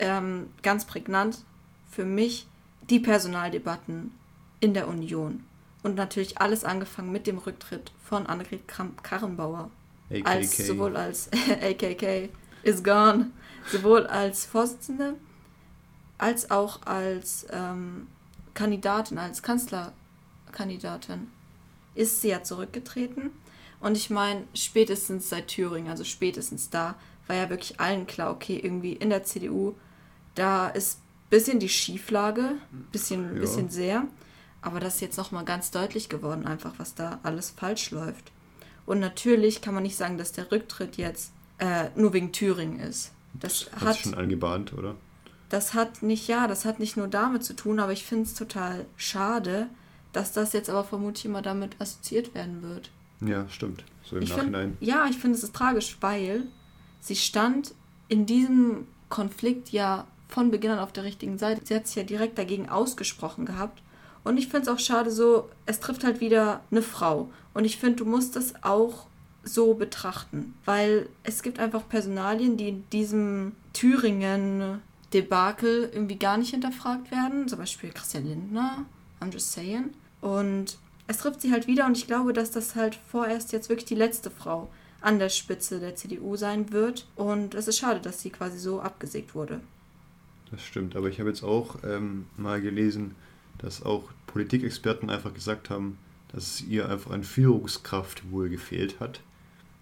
ähm, 0.00 0.48
ganz 0.64 0.84
prägnant 0.84 1.38
für 1.94 2.04
mich 2.04 2.46
die 2.90 3.00
Personaldebatten 3.00 4.12
in 4.60 4.74
der 4.74 4.88
Union. 4.88 5.44
Und 5.82 5.96
natürlich 5.96 6.38
alles 6.38 6.64
angefangen 6.64 7.12
mit 7.12 7.26
dem 7.26 7.38
Rücktritt 7.38 7.92
von 8.02 8.26
Annegret 8.26 8.66
Kramp-Karrenbauer. 8.66 9.70
AKK. 10.10 10.26
Als, 10.26 10.56
sowohl 10.56 10.96
als 10.96 11.30
AKK 11.62 12.30
is 12.62 12.82
gone, 12.82 13.30
sowohl 13.70 14.06
als 14.06 14.44
Vorsitzende 14.44 15.14
als 16.18 16.50
auch 16.50 16.82
als 16.86 17.46
ähm, 17.50 18.06
Kandidatin, 18.54 19.18
als 19.18 19.42
Kanzlerkandidatin 19.42 21.28
ist 21.94 22.20
sie 22.20 22.28
ja 22.28 22.42
zurückgetreten. 22.42 23.30
Und 23.80 23.96
ich 23.96 24.10
meine, 24.10 24.44
spätestens 24.54 25.28
seit 25.28 25.48
Thüringen, 25.48 25.90
also 25.90 26.04
spätestens 26.04 26.70
da, 26.70 26.94
war 27.26 27.36
ja 27.36 27.50
wirklich 27.50 27.80
allen 27.80 28.06
klar, 28.06 28.30
okay, 28.30 28.58
irgendwie 28.62 28.92
in 28.92 29.10
der 29.10 29.24
CDU, 29.24 29.74
da 30.34 30.68
ist 30.68 31.00
bisschen 31.30 31.58
die 31.60 31.68
Schieflage, 31.68 32.52
bisschen, 32.92 33.34
Ja. 33.34 33.40
bisschen 33.40 33.68
sehr. 33.70 34.04
Aber 34.62 34.80
das 34.80 34.94
ist 34.96 35.00
jetzt 35.00 35.18
nochmal 35.18 35.44
ganz 35.44 35.70
deutlich 35.70 36.08
geworden, 36.08 36.46
einfach, 36.46 36.72
was 36.78 36.94
da 36.94 37.18
alles 37.22 37.50
falsch 37.50 37.90
läuft. 37.90 38.32
Und 38.86 39.00
natürlich 39.00 39.60
kann 39.60 39.74
man 39.74 39.82
nicht 39.82 39.96
sagen, 39.96 40.16
dass 40.18 40.32
der 40.32 40.50
Rücktritt 40.50 40.96
jetzt 40.96 41.32
äh, 41.58 41.88
nur 41.96 42.12
wegen 42.12 42.32
Thüringen 42.32 42.80
ist. 42.80 43.12
Das 43.34 43.70
Hat 43.72 43.80
hat, 43.82 43.94
sich 43.94 44.02
schon 44.04 44.14
angebahnt, 44.14 44.72
oder? 44.72 44.94
das 45.48 45.74
hat 45.74 46.02
nicht, 46.02 46.28
ja, 46.28 46.46
das 46.48 46.64
hat 46.64 46.80
nicht 46.80 46.96
nur 46.96 47.08
damit 47.08 47.44
zu 47.44 47.54
tun, 47.54 47.78
aber 47.78 47.92
ich 47.92 48.04
finde 48.04 48.24
es 48.24 48.34
total 48.34 48.86
schade, 48.96 49.68
dass 50.12 50.32
das 50.32 50.52
jetzt 50.52 50.70
aber 50.70 50.84
vermutlich 50.84 51.24
immer 51.26 51.42
damit 51.42 51.80
assoziiert 51.80 52.34
werden 52.34 52.62
wird. 52.62 52.90
Ja, 53.20 53.48
stimmt. 53.48 53.84
So 54.04 54.16
im 54.16 54.22
ich 54.22 54.30
Nachhinein. 54.30 54.76
Find, 54.78 54.88
ja, 54.88 55.06
ich 55.08 55.16
finde 55.18 55.36
es 55.36 55.44
ist 55.44 55.54
tragisch, 55.54 55.96
weil 56.00 56.46
sie 57.00 57.16
stand 57.16 57.74
in 58.08 58.26
diesem 58.26 58.86
Konflikt 59.08 59.70
ja 59.70 60.06
von 60.34 60.50
Beginn 60.50 60.72
an 60.72 60.80
auf 60.80 60.92
der 60.92 61.04
richtigen 61.04 61.38
Seite. 61.38 61.62
Sie 61.64 61.74
hat 61.74 61.86
sich 61.86 61.96
ja 61.96 62.02
direkt 62.02 62.36
dagegen 62.36 62.68
ausgesprochen 62.68 63.46
gehabt. 63.46 63.80
Und 64.24 64.36
ich 64.36 64.48
finde 64.48 64.62
es 64.62 64.68
auch 64.68 64.80
schade 64.80 65.12
so, 65.12 65.48
es 65.64 65.80
trifft 65.80 66.02
halt 66.02 66.20
wieder 66.20 66.60
eine 66.70 66.82
Frau. 66.82 67.30
Und 67.54 67.64
ich 67.64 67.76
finde, 67.76 67.96
du 67.96 68.04
musst 68.04 68.36
das 68.36 68.54
auch 68.62 69.06
so 69.44 69.74
betrachten, 69.74 70.54
weil 70.64 71.08
es 71.22 71.42
gibt 71.42 71.60
einfach 71.60 71.86
Personalien, 71.88 72.56
die 72.56 72.70
in 72.70 72.88
diesem 72.90 73.52
Thüringen-Debakel 73.74 75.90
irgendwie 75.92 76.16
gar 76.16 76.38
nicht 76.38 76.50
hinterfragt 76.50 77.12
werden. 77.12 77.46
Zum 77.46 77.60
Beispiel 77.60 77.92
Christian 77.92 78.26
Lindner, 78.26 78.86
I'm 79.20 79.32
just 79.32 79.52
saying. 79.52 79.90
Und 80.20 80.78
es 81.06 81.18
trifft 81.18 81.42
sie 81.42 81.52
halt 81.52 81.68
wieder 81.68 81.86
und 81.86 81.96
ich 81.96 82.08
glaube, 82.08 82.32
dass 82.32 82.50
das 82.50 82.74
halt 82.74 82.98
vorerst 83.08 83.52
jetzt 83.52 83.68
wirklich 83.68 83.84
die 83.84 83.94
letzte 83.94 84.30
Frau 84.30 84.68
an 85.00 85.18
der 85.18 85.28
Spitze 85.28 85.78
der 85.78 85.94
CDU 85.94 86.34
sein 86.36 86.72
wird. 86.72 87.06
Und 87.14 87.54
es 87.54 87.68
ist 87.68 87.78
schade, 87.78 88.00
dass 88.00 88.22
sie 88.22 88.30
quasi 88.30 88.58
so 88.58 88.80
abgesägt 88.80 89.34
wurde. 89.34 89.60
Das 90.54 90.62
stimmt, 90.62 90.94
aber 90.94 91.08
ich 91.08 91.18
habe 91.18 91.30
jetzt 91.30 91.42
auch 91.42 91.78
ähm, 91.82 92.26
mal 92.36 92.60
gelesen, 92.60 93.16
dass 93.58 93.82
auch 93.82 94.04
Politikexperten 94.28 95.10
einfach 95.10 95.34
gesagt 95.34 95.68
haben, 95.68 95.98
dass 96.28 96.44
es 96.44 96.60
ihr 96.62 96.88
einfach 96.88 97.10
an 97.10 97.24
Führungskraft 97.24 98.30
wohl 98.30 98.48
gefehlt 98.48 99.00
hat. 99.00 99.20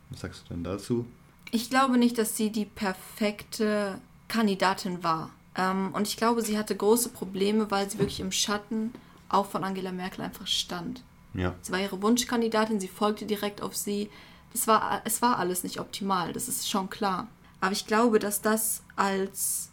Was 0.08 0.20
sagst 0.20 0.44
du 0.44 0.54
denn 0.54 0.64
dazu? 0.64 1.04
Ich 1.50 1.68
glaube 1.68 1.98
nicht, 1.98 2.16
dass 2.16 2.38
sie 2.38 2.50
die 2.50 2.64
perfekte 2.64 3.98
Kandidatin 4.28 5.04
war. 5.04 5.30
Ähm, 5.56 5.90
und 5.92 6.08
ich 6.08 6.16
glaube, 6.16 6.40
sie 6.40 6.56
hatte 6.56 6.74
große 6.74 7.10
Probleme, 7.10 7.70
weil 7.70 7.90
sie 7.90 7.98
wirklich 7.98 8.20
im 8.20 8.32
Schatten 8.32 8.94
auch 9.28 9.50
von 9.50 9.64
Angela 9.64 9.92
Merkel 9.92 10.24
einfach 10.24 10.46
stand. 10.46 11.02
Ja. 11.34 11.54
Sie 11.60 11.70
war 11.70 11.80
ihre 11.80 12.00
Wunschkandidatin, 12.00 12.80
sie 12.80 12.88
folgte 12.88 13.26
direkt 13.26 13.60
auf 13.60 13.76
sie. 13.76 14.08
Das 14.54 14.66
war, 14.66 15.02
es 15.04 15.20
war 15.20 15.38
alles 15.38 15.64
nicht 15.64 15.80
optimal, 15.80 16.32
das 16.32 16.48
ist 16.48 16.70
schon 16.70 16.88
klar. 16.88 17.28
Aber 17.60 17.72
ich 17.72 17.86
glaube, 17.86 18.18
dass 18.18 18.40
das 18.40 18.82
als 18.96 19.71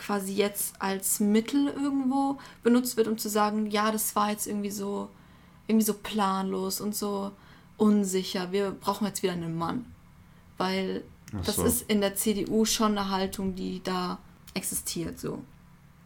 quasi 0.00 0.32
jetzt 0.32 0.74
als 0.78 1.20
Mittel 1.20 1.68
irgendwo 1.68 2.38
benutzt 2.62 2.96
wird, 2.96 3.06
um 3.06 3.18
zu 3.18 3.28
sagen, 3.28 3.66
ja, 3.66 3.92
das 3.92 4.16
war 4.16 4.30
jetzt 4.30 4.46
irgendwie 4.46 4.70
so, 4.70 5.10
irgendwie 5.66 5.84
so 5.84 5.94
planlos 5.94 6.80
und 6.80 6.96
so 6.96 7.32
unsicher. 7.76 8.50
Wir 8.50 8.70
brauchen 8.70 9.06
jetzt 9.06 9.22
wieder 9.22 9.34
einen 9.34 9.56
Mann. 9.56 9.84
Weil 10.56 11.04
so. 11.32 11.38
das 11.44 11.58
ist 11.58 11.90
in 11.90 12.00
der 12.00 12.16
CDU 12.16 12.64
schon 12.64 12.96
eine 12.96 13.10
Haltung, 13.10 13.54
die 13.54 13.82
da 13.82 14.18
existiert, 14.54 15.20
so. 15.20 15.42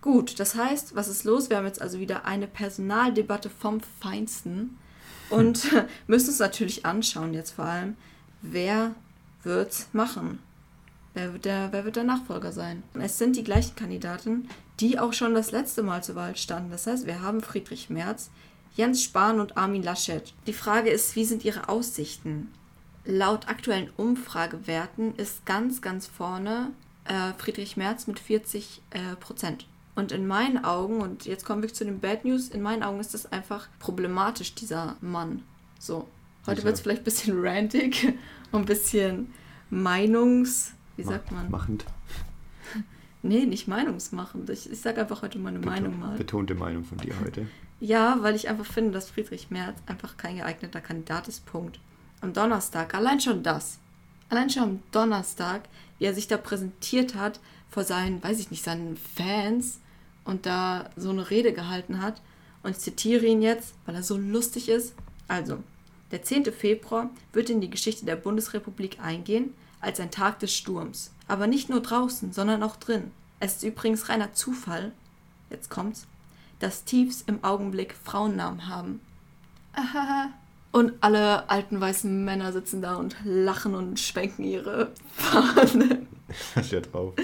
Gut, 0.01 0.39
das 0.39 0.55
heißt, 0.55 0.95
was 0.95 1.09
ist 1.09 1.25
los? 1.25 1.49
Wir 1.49 1.57
haben 1.57 1.65
jetzt 1.65 1.81
also 1.81 1.99
wieder 1.99 2.27
eine 2.27 2.47
Personaldebatte 2.47 3.49
vom 3.49 3.81
Feinsten 4.01 4.77
und 5.31 5.59
hm. 5.59 5.85
müssen 6.09 6.29
uns 6.29 6.41
natürlich 6.41 6.85
anschauen 6.85 7.33
jetzt 7.33 7.53
vor 7.53 7.65
allem, 7.65 7.97
wer 8.43 8.95
wird's 9.45 9.89
machen? 9.93 10.41
Wer 11.15 11.33
wird, 11.33 11.45
der, 11.45 11.69
wer 11.71 11.85
wird 11.85 11.95
der 11.95 12.03
Nachfolger 12.03 12.51
sein? 12.51 12.83
Es 12.95 13.19
sind 13.19 13.37
die 13.37 13.45
gleichen 13.45 13.77
Kandidaten, 13.77 14.49
die 14.81 14.99
auch 14.99 15.13
schon 15.13 15.33
das 15.35 15.53
letzte 15.53 15.85
Mal 15.85 16.03
zur 16.03 16.17
Wahl 16.17 16.37
standen. 16.37 16.73
Das 16.73 16.89
heißt, 16.89 17.07
wir 17.07 17.23
haben 17.23 17.41
Friedrich 17.41 17.89
Merz, 17.89 18.31
Jens 18.75 19.05
Spahn 19.05 19.39
und 19.39 19.57
Armin 19.57 19.85
Laschet. 19.85 20.35
Die 20.49 20.53
Frage 20.53 20.91
ist, 20.91 21.15
wie 21.15 21.25
sind 21.25 21.45
ihre 21.45 21.69
Aussichten? 21.69 22.53
Laut 23.05 23.49
aktuellen 23.49 23.91
Umfragewerten 23.97 25.15
ist 25.15 25.47
ganz, 25.47 25.81
ganz 25.81 26.09
vorne 26.09 26.73
äh, 27.05 27.33
Friedrich 27.39 27.77
Merz 27.77 28.09
mit 28.09 28.19
40 28.19 28.83
äh, 28.91 29.15
Prozent. 29.21 29.69
Und 29.95 30.11
in 30.11 30.27
meinen 30.27 30.65
Augen, 30.65 31.01
und 31.01 31.27
jetzt 31.27 31.45
kommen 31.45 31.63
wir 31.63 31.73
zu 31.73 31.85
den 31.85 32.01
Bad 32.01 32.25
News, 32.25 32.49
in 32.49 32.61
meinen 32.61 32.83
Augen 32.83 32.99
ist 32.99 33.15
das 33.15 33.31
einfach 33.31 33.69
problematisch, 33.79 34.57
dieser 34.57 34.97
Mann. 35.01 35.45
So. 35.79 36.09
Heute 36.49 36.65
wird 36.65 36.75
es 36.75 36.81
vielleicht 36.81 37.03
ein 37.03 37.05
bisschen 37.05 37.41
rantig 37.47 38.15
und 38.51 38.63
ein 38.63 38.67
bisschen 38.67 39.33
Meinungs- 39.71 40.73
wie 40.97 41.03
sagt 41.03 41.33
man? 41.33 41.51
Machend. 41.51 41.85
Nee, 43.27 43.47
nicht 43.47 43.67
meinungsmachend. 43.69 44.51
Ich, 44.51 44.71
ich 44.71 44.81
sage 44.83 45.01
einfach 45.01 45.23
heute 45.23 45.39
meine 45.39 45.59
Beton, 45.59 45.73
Meinung 45.73 45.99
mal. 45.99 46.19
Betonte 46.19 46.55
Meinung 46.55 46.85
von 46.85 46.99
dir 46.99 47.15
heute. 47.25 47.49
Ja, 47.81 48.19
weil 48.21 48.35
ich 48.35 48.51
einfach 48.51 48.67
finde, 48.67 48.91
dass 48.91 49.09
Friedrich 49.09 49.51
Merz 49.51 49.79
einfach 49.87 50.19
kein 50.19 50.37
geeigneter 50.37 50.83
Kandidat 50.83 51.27
ist. 51.27 51.47
Punkt. 51.47 51.81
Am 52.21 52.35
Donnerstag, 52.35 52.95
allein 52.95 53.21
schon 53.21 53.43
das. 53.43 53.79
Allein 54.29 54.51
schon 54.51 54.63
am 54.63 54.83
Donnerstag, 54.93 55.63
wie 55.99 56.05
er 56.05 56.13
sich 56.13 56.29
da 56.29 56.37
präsentiert 56.37 57.15
hat 57.15 57.41
vor 57.71 57.85
seinen, 57.85 58.23
weiß 58.23 58.41
ich 58.41 58.51
nicht, 58.51 58.63
seinen 58.63 58.99
Fans 58.99 59.81
und 60.25 60.45
da 60.45 60.91
so 60.95 61.09
eine 61.09 61.31
Rede 61.31 61.55
gehalten 61.55 62.03
hat. 62.03 62.21
Und 62.63 62.73
ich 62.73 62.79
zitiere 62.79 63.25
ihn 63.25 63.41
jetzt, 63.41 63.75
weil 63.87 63.95
er 63.95 64.03
so 64.03 64.19
lustig 64.19 64.69
ist. 64.69 64.95
Also, 65.29 65.65
der 66.11 66.23
10. 66.23 66.45
Februar 66.53 67.09
wird 67.33 67.49
in 67.49 67.63
die 67.63 67.71
Geschichte 67.71 68.05
der 68.05 68.17
Bundesrepublik 68.17 69.01
eingehen 69.01 69.55
als 69.85 70.01
ein 70.01 70.11
Tag 70.11 70.39
des 70.41 70.55
Sturms. 70.55 71.13
Aber 71.29 71.47
nicht 71.47 71.69
nur 71.69 71.81
draußen, 71.81 72.33
sondern 72.33 72.63
auch 72.63 72.77
drin. 72.77 73.11
Es 73.41 73.57
ist 73.57 73.63
übrigens 73.63 74.09
reiner 74.09 74.33
Zufall, 74.33 74.93
jetzt 75.51 75.71
kommt's, 75.71 76.07
dass 76.59 76.85
Tiefs 76.85 77.23
im 77.27 77.43
Augenblick 77.45 77.95
Frauennamen 78.03 78.69
haben. 78.69 79.01
Ahaha. 79.75 80.31
Und 80.73 80.93
alle 81.03 81.49
alten 81.49 81.81
weißen 81.81 82.25
Männer 82.25 82.53
sitzen 82.53 82.83
da 82.83 82.97
und 82.97 83.17
lachen 83.25 83.75
und 83.75 84.01
schwenken 84.01 84.43
ihre 84.43 84.91
Fahnen. 85.15 86.09
Ja 86.71 86.81
drauf? 86.93 87.15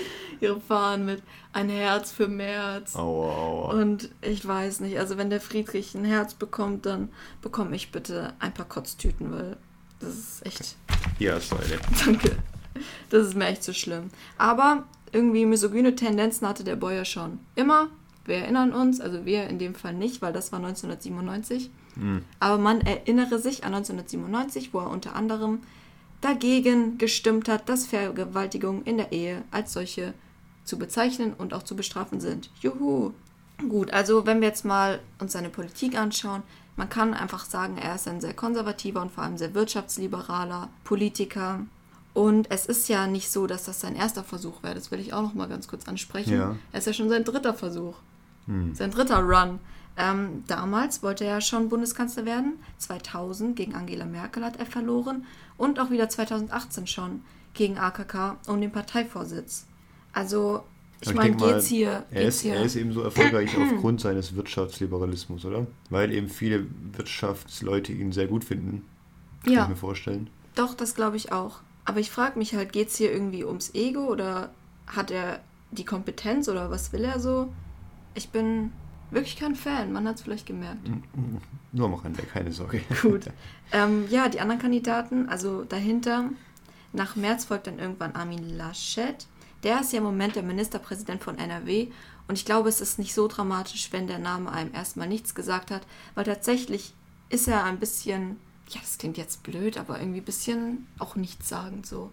Ihre 0.41 0.61
Fahnen 0.61 1.05
mit 1.05 1.23
ein 1.53 1.69
Herz 1.69 2.13
für 2.13 2.29
März. 2.29 2.95
Aua, 2.95 3.35
aua. 3.35 3.73
Und 3.73 4.11
ich 4.21 4.47
weiß 4.47 4.81
nicht, 4.81 4.99
also 4.99 5.17
wenn 5.17 5.31
der 5.31 5.41
Friedrich 5.41 5.95
ein 5.95 6.05
Herz 6.05 6.35
bekommt, 6.35 6.87
dann 6.87 7.09
bekomme 7.43 7.75
ich 7.75 7.91
bitte 7.91 8.35
ein 8.39 8.55
paar 8.55 8.69
Kotztüten, 8.69 9.33
weil 9.33 9.57
das 9.99 10.15
ist 10.15 10.47
echt. 10.47 10.77
Ja, 11.19 11.35
eine. 11.35 11.81
Danke. 12.05 12.37
Das 13.11 13.27
ist 13.27 13.37
mir 13.37 13.47
echt 13.47 13.63
zu 13.63 13.73
so 13.73 13.79
schlimm. 13.79 14.11
Aber 14.39 14.85
irgendwie 15.13 15.47
misogyne 15.47 15.95
Tendenzen 15.95 16.47
hatte 16.47 16.65
der 16.65 16.77
Boy 16.77 16.97
ja 16.97 17.05
schon 17.05 17.41
immer. 17.55 17.89
Wir 18.25 18.37
erinnern 18.37 18.73
uns, 18.73 19.01
also 19.01 19.25
wir 19.25 19.49
in 19.49 19.59
dem 19.59 19.75
Fall 19.75 19.95
nicht, 19.95 20.23
weil 20.23 20.33
das 20.33 20.53
war 20.53 20.59
1997. 20.59 21.71
Mhm. 21.97 22.25
Aber 22.39 22.59
man 22.59 22.81
erinnere 22.81 23.39
sich 23.39 23.65
an 23.65 23.75
1997, 23.75 24.73
wo 24.73 24.81
er 24.81 24.91
unter 24.91 25.17
anderem 25.17 25.61
dagegen 26.21 26.99
gestimmt 26.99 27.49
hat, 27.49 27.69
dass 27.69 27.87
Vergewaltigungen 27.87 28.85
in 28.85 28.99
der 28.99 29.13
Ehe 29.13 29.43
als 29.51 29.73
solche 29.73 30.15
zu 30.65 30.79
bezeichnen 30.79 31.33
und 31.37 31.55
auch 31.55 31.63
zu 31.63 31.75
bestrafen 31.75 32.21
sind. 32.21 32.51
Juhu! 32.61 33.13
Gut, 33.69 33.93
also 33.93 34.25
wenn 34.27 34.41
wir 34.41 34.49
jetzt 34.49 34.65
mal 34.65 35.01
uns 35.19 35.33
seine 35.33 35.51
Politik 35.51 35.99
anschauen, 35.99 36.43
man 36.77 36.89
kann 36.89 37.13
einfach 37.13 37.45
sagen, 37.45 37.77
er 37.77 37.97
ist 37.97 38.09
ein 38.09 38.21
sehr 38.21 38.33
konservativer 38.33 39.03
und 39.03 39.13
vor 39.13 39.25
allem 39.25 39.37
sehr 39.37 39.55
wirtschaftsliberaler 39.55 40.71
Politiker. 40.85 41.67
Und 42.13 42.51
es 42.51 42.67
ist 42.67 42.89
ja 42.89 43.07
nicht 43.07 43.31
so, 43.31 43.47
dass 43.47 43.65
das 43.65 43.81
sein 43.81 43.95
erster 43.95 44.25
Versuch 44.25 44.63
wäre. 44.63 44.75
Das 44.75 44.91
will 44.91 44.99
ich 44.99 45.13
auch 45.13 45.23
noch 45.23 45.35
mal 45.35 45.49
ganz 45.49 45.69
kurz 45.69 45.87
ansprechen. 45.87 46.35
Ja. 46.35 46.57
Er 46.73 46.79
ist 46.79 46.87
ja 46.87 46.93
schon 46.93 47.09
sein 47.09 47.25
dritter 47.25 47.55
Versuch. 47.55 47.97
Hm. 48.47 48.75
Sein 48.75 48.91
dritter 48.91 49.21
Run. 49.21 49.61
Ähm, 49.97 50.45
damals 50.47 51.03
wollte 51.03 51.25
er 51.25 51.35
ja 51.35 51.41
schon 51.41 51.69
Bundeskanzler 51.69 52.25
werden. 52.25 52.55
2000 52.79 53.55
gegen 53.55 53.75
Angela 53.75 54.07
Merkel 54.07 54.45
hat 54.45 54.59
er 54.59 54.67
verloren. 54.67 55.25
Und 55.57 55.79
auch 55.79 55.91
wieder 55.91 56.09
2018 56.09 56.87
schon 56.87 57.23
gegen 57.55 57.79
AKK 57.79 58.39
um 58.47 58.61
den 58.61 58.73
Parteivorsitz. 58.73 59.67
Also 60.13 60.65
ich 61.03 61.15
meine, 61.15 61.37
geht's 61.37 61.67
hier. 61.67 62.05
Er 62.11 62.23
ist, 62.23 62.41
hier. 62.41 62.55
er 62.55 62.65
ist 62.65 62.77
eben 62.77 62.93
so 62.93 63.03
erfolgreich 63.03 63.57
aufgrund 63.57 64.01
seines 64.01 64.35
Wirtschaftsliberalismus, 64.35 65.45
oder? 65.45 65.67
Weil 65.89 66.13
eben 66.13 66.29
viele 66.29 66.67
Wirtschaftsleute 66.93 67.93
ihn 67.93 68.13
sehr 68.13 68.27
gut 68.27 68.45
finden. 68.45 68.85
Kann 69.45 69.53
ja. 69.53 69.63
ich 69.63 69.69
mir 69.71 69.77
vorstellen. 69.77 70.29
Doch, 70.55 70.75
das 70.75 70.95
glaube 70.95 71.17
ich 71.17 71.33
auch. 71.33 71.61
Aber 71.85 72.01
ich 72.01 72.11
frage 72.11 72.39
mich 72.39 72.55
halt, 72.55 72.73
geht 72.73 72.89
es 72.89 72.97
hier 72.97 73.13
irgendwie 73.13 73.45
ums 73.45 73.75
Ego 73.75 74.07
oder 74.07 74.51
hat 74.87 75.11
er 75.11 75.41
die 75.71 75.85
Kompetenz 75.85 76.49
oder 76.49 76.71
was 76.71 76.93
will 76.93 77.05
er 77.05 77.21
so? 77.21 77.53
Ich 78.15 78.31
bin 78.31 78.73
wirklich 79.11 79.37
kein 79.37 79.55
Fan, 79.55 79.93
man 79.93 80.07
hat 80.07 80.17
es 80.17 80.23
vielleicht 80.23 80.47
gemerkt. 80.47 80.89
Nur 81.73 81.87
am 81.87 81.95
Rande, 81.95 82.23
keine 82.23 82.53
Sorge. 82.53 82.81
Gut. 83.03 83.27
ähm, 83.73 84.07
ja, 84.11 84.29
die 84.29 84.41
anderen 84.41 84.61
Kandidaten, 84.61 85.29
also 85.29 85.65
dahinter, 85.65 86.31
nach 86.93 87.17
März 87.17 87.45
folgt 87.45 87.67
dann 87.67 87.79
irgendwann 87.79 88.15
Armin 88.15 88.57
Laschet. 88.57 89.27
Der 89.63 89.81
ist 89.81 89.93
ja 89.93 89.99
im 89.99 90.05
Moment 90.05 90.37
der 90.37 90.43
Ministerpräsident 90.43 91.23
von 91.23 91.39
NRW 91.39 91.89
und 92.29 92.39
ich 92.39 92.45
glaube, 92.45 92.69
es 92.69 92.81
ist 92.81 92.99
nicht 92.99 93.15
so 93.15 93.29
dramatisch, 93.29 93.93
wenn 93.93 94.07
der 94.07 94.19
Name 94.19 94.51
einem 94.51 94.73
erstmal 94.73 95.09
nichts 95.09 95.35
gesagt 95.35 95.71
hat, 95.71 95.83
weil 96.15 96.25
tatsächlich 96.25 96.95
ist 97.29 97.49
er 97.49 97.65
ein 97.65 97.79
bisschen, 97.79 98.37
ja, 98.71 98.81
das 98.81 98.99
klingt 98.99 99.19
jetzt 99.19 99.43
blöd, 99.43 99.79
aber 99.79 100.01
irgendwie 100.01 100.21
ein 100.21 100.25
bisschen 100.25 100.87
auch 100.99 101.17
nichtssagend 101.17 101.87
so. 101.87 102.11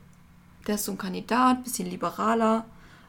Der 0.68 0.76
ist 0.76 0.86
so 0.86 0.92
ein 0.92 0.98
Kandidat, 0.98 1.64
bisschen 1.64 1.90
liberaler, 1.90 2.66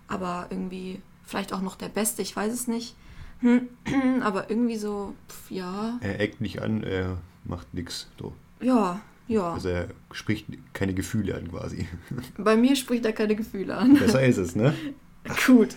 aber 0.06 0.46
irgendwie 0.50 1.00
vielleicht 1.24 1.52
auch 1.52 1.60
noch 1.60 1.76
der 1.76 1.88
Beste, 1.88 2.22
ich 2.22 2.34
weiß 2.34 2.52
es 2.52 2.68
nicht. 2.68 2.94
aber 4.22 4.50
irgendwie 4.50 4.76
so, 4.76 5.14
pf, 5.28 5.50
ja. 5.50 5.98
Er 6.00 6.20
eckt 6.20 6.40
nicht 6.40 6.62
an, 6.62 6.82
er 6.82 7.18
macht 7.44 7.72
nichts. 7.74 8.08
So. 8.18 8.34
Ja, 8.60 9.00
ja. 9.28 9.52
Also 9.52 9.68
er 9.68 9.88
spricht 10.12 10.46
keine 10.72 10.94
Gefühle 10.94 11.36
an 11.36 11.50
quasi. 11.50 11.86
Bei 12.38 12.56
mir 12.56 12.76
spricht 12.76 13.04
er 13.04 13.12
keine 13.12 13.36
Gefühle 13.36 13.76
an. 13.76 13.94
Besser 13.94 14.22
ist 14.24 14.38
es, 14.38 14.56
ne? 14.56 14.74
Gut. 15.46 15.76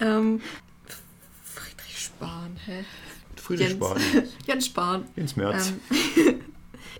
Ähm, 0.00 0.40
Friedrich 1.44 1.98
Spahn, 1.98 2.56
hä? 2.64 2.84
Friedrich 3.36 3.68
Jens, 3.68 3.76
Spahn. 3.76 4.02
Jens 4.46 4.66
Spahn. 4.66 5.04
Jens 5.16 5.36
Merz. 5.36 5.72
Ähm, 5.90 6.26
äh, 6.26 6.34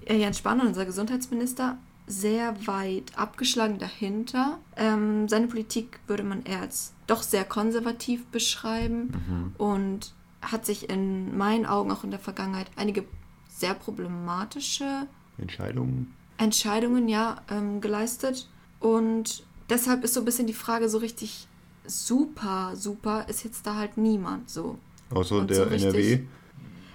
Jens 0.08 0.38
Spahn, 0.38 0.60
unser 0.60 0.84
Gesundheitsminister, 0.86 1.78
sehr 2.06 2.54
weit 2.66 3.16
abgeschlagen 3.16 3.78
dahinter. 3.78 4.58
Ähm, 4.76 5.28
seine 5.28 5.46
Politik 5.46 6.00
würde 6.06 6.24
man 6.24 6.42
eher 6.44 6.60
als 6.62 6.92
doch 7.06 7.22
sehr 7.22 7.44
konservativ 7.44 8.26
beschreiben 8.26 9.12
Mhm. 9.28 9.52
und 9.58 10.14
hat 10.42 10.64
sich 10.66 10.88
in 10.90 11.36
meinen 11.36 11.66
Augen 11.66 11.90
auch 11.92 12.02
in 12.02 12.10
der 12.10 12.18
Vergangenheit 12.18 12.70
einige 12.76 13.04
sehr 13.48 13.74
problematische 13.74 15.06
Entscheidungen. 15.38 16.14
Entscheidungen 16.38 17.08
ja 17.08 17.42
ähm, 17.50 17.80
geleistet. 17.80 18.48
Und 18.80 19.44
deshalb 19.68 20.02
ist 20.04 20.14
so 20.14 20.20
ein 20.20 20.24
bisschen 20.24 20.46
die 20.46 20.54
Frage 20.54 20.88
so 20.88 20.98
richtig 20.98 21.46
super, 21.86 22.72
super, 22.74 23.26
ist 23.28 23.44
jetzt 23.44 23.66
da 23.66 23.74
halt 23.76 23.96
niemand 23.96 24.48
so. 24.50 24.78
Außer 25.10 25.36
Und 25.38 25.50
der 25.50 25.56
so 25.56 25.62
richtig 25.64 25.84
NRW. 25.84 26.20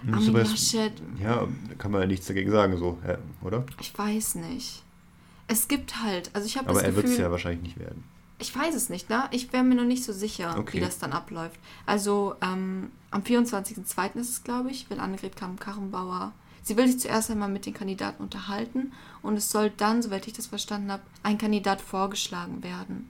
Müsste 0.04 0.18
Armin 0.18 0.34
man- 0.34 0.42
Laschet, 0.52 0.94
Ja, 1.22 1.48
da 1.70 1.76
kann 1.76 1.92
man 1.92 2.02
ja 2.02 2.08
nichts 2.08 2.28
dagegen 2.28 2.52
sagen, 2.52 2.78
so, 2.78 2.98
ja, 3.08 3.18
oder? 3.42 3.66
ich 3.82 3.98
weiß 3.98 4.36
nicht. 4.36 4.84
Es 5.48 5.68
gibt 5.68 6.02
halt, 6.02 6.30
also 6.34 6.48
ich 6.48 6.58
habe 6.58 6.70
Aber 6.70 6.80
das 6.80 6.88
er 6.90 6.96
wird 6.96 7.06
es 7.06 7.12
Gefühl, 7.12 7.26
ja 7.26 7.32
wahrscheinlich 7.32 7.62
nicht 7.64 7.80
werden. 7.80 8.04
ich 8.40 8.56
weiß 8.56 8.74
es 8.76 8.90
nicht, 8.90 9.10
ne? 9.10 9.26
Ich 9.32 9.54
wäre 9.54 9.64
mir 9.64 9.76
noch 9.76 9.84
nicht 9.86 10.04
so 10.04 10.12
sicher, 10.14 10.56
Okay. 10.58 10.78
wie 10.78 10.80
das 10.82 10.98
dann 11.00 11.14
abläuft. 11.14 11.60
Also 11.86 12.36
ähm, 12.42 12.92
am 13.12 13.22
24.02. 13.22 14.16
ist 14.20 14.30
es, 14.30 14.44
glaube 14.44 14.72
ich, 14.72 14.90
will 14.90 15.00
Annegret 15.00 15.36
Kamm-Karrenbauer, 15.36 16.32
sie 16.64 16.76
will 16.78 16.88
sich 16.88 17.00
zuerst 17.00 17.30
einmal 17.32 17.50
mit 17.50 17.66
den 17.68 17.74
Kandidaten 17.76 18.24
unterhalten 18.24 18.92
und 19.22 19.38
es 19.38 19.50
soll 19.52 19.70
dann, 19.70 20.02
soweit 20.02 20.26
ich 20.28 20.34
das 20.34 20.48
verstanden 20.48 20.92
habe, 20.92 21.04
ein 21.24 21.38
Kandidat 21.38 21.80
vorgeschlagen 21.82 22.64
werden. 22.64 23.10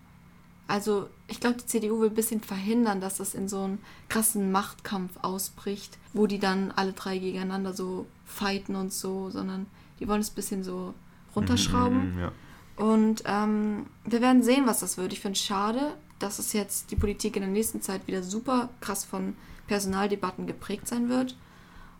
Also 0.67 1.09
ich 1.27 1.39
glaube, 1.39 1.57
die 1.57 1.65
CDU 1.65 1.99
will 1.99 2.09
ein 2.09 2.15
bisschen 2.15 2.41
verhindern, 2.41 2.99
dass 2.99 3.17
das 3.17 3.35
in 3.35 3.47
so 3.47 3.61
einen 3.61 3.79
krassen 4.09 4.51
Machtkampf 4.51 5.11
ausbricht, 5.21 5.97
wo 6.13 6.25
die 6.25 6.39
dann 6.39 6.71
alle 6.71 6.93
drei 6.93 7.19
gegeneinander 7.19 7.73
so 7.73 8.07
fighten 8.25 8.75
und 8.75 8.91
so, 8.91 9.29
sondern 9.29 9.67
die 9.99 10.07
wollen 10.07 10.21
es 10.21 10.31
ein 10.31 10.35
bisschen 10.35 10.63
so 10.63 10.93
runterschrauben. 11.35 12.15
Mhm, 12.15 12.19
ja. 12.19 12.31
Und 12.77 13.23
ähm, 13.25 13.85
wir 14.03 14.21
werden 14.21 14.43
sehen, 14.43 14.65
was 14.65 14.79
das 14.79 14.97
wird. 14.97 15.13
Ich 15.13 15.21
finde 15.21 15.37
es 15.37 15.45
schade, 15.45 15.95
dass 16.19 16.39
es 16.39 16.53
jetzt 16.53 16.91
die 16.91 16.95
Politik 16.95 17.35
in 17.35 17.43
der 17.43 17.51
nächsten 17.51 17.81
Zeit 17.81 18.07
wieder 18.07 18.23
super 18.23 18.69
krass 18.81 19.05
von 19.05 19.35
Personaldebatten 19.67 20.47
geprägt 20.47 20.87
sein 20.87 21.09
wird. 21.09 21.37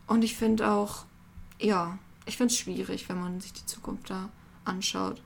Und 0.08 0.24
ich 0.24 0.36
finde 0.36 0.72
auch, 0.72 1.06
ja, 1.60 1.98
ich 2.26 2.38
finde 2.38 2.52
es 2.52 2.60
schwierig, 2.60 3.08
wenn 3.10 3.20
man 3.20 3.40
sich 3.40 3.54
die 3.54 3.66
Zukunft 3.66 4.10
da 4.10 4.30
anschaut. 4.66 5.22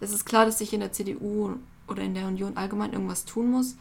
Es 0.00 0.12
ist 0.12 0.24
klar, 0.24 0.46
dass 0.46 0.58
sich 0.58 0.72
in 0.72 0.80
der 0.80 0.92
CDU 0.92 1.56
oder 1.88 2.02
in 2.02 2.14
der 2.14 2.26
Union 2.26 2.56
allgemein 2.56 2.92
irgendwas 2.92 3.24
tun 3.24 3.50
muss, 3.50 3.76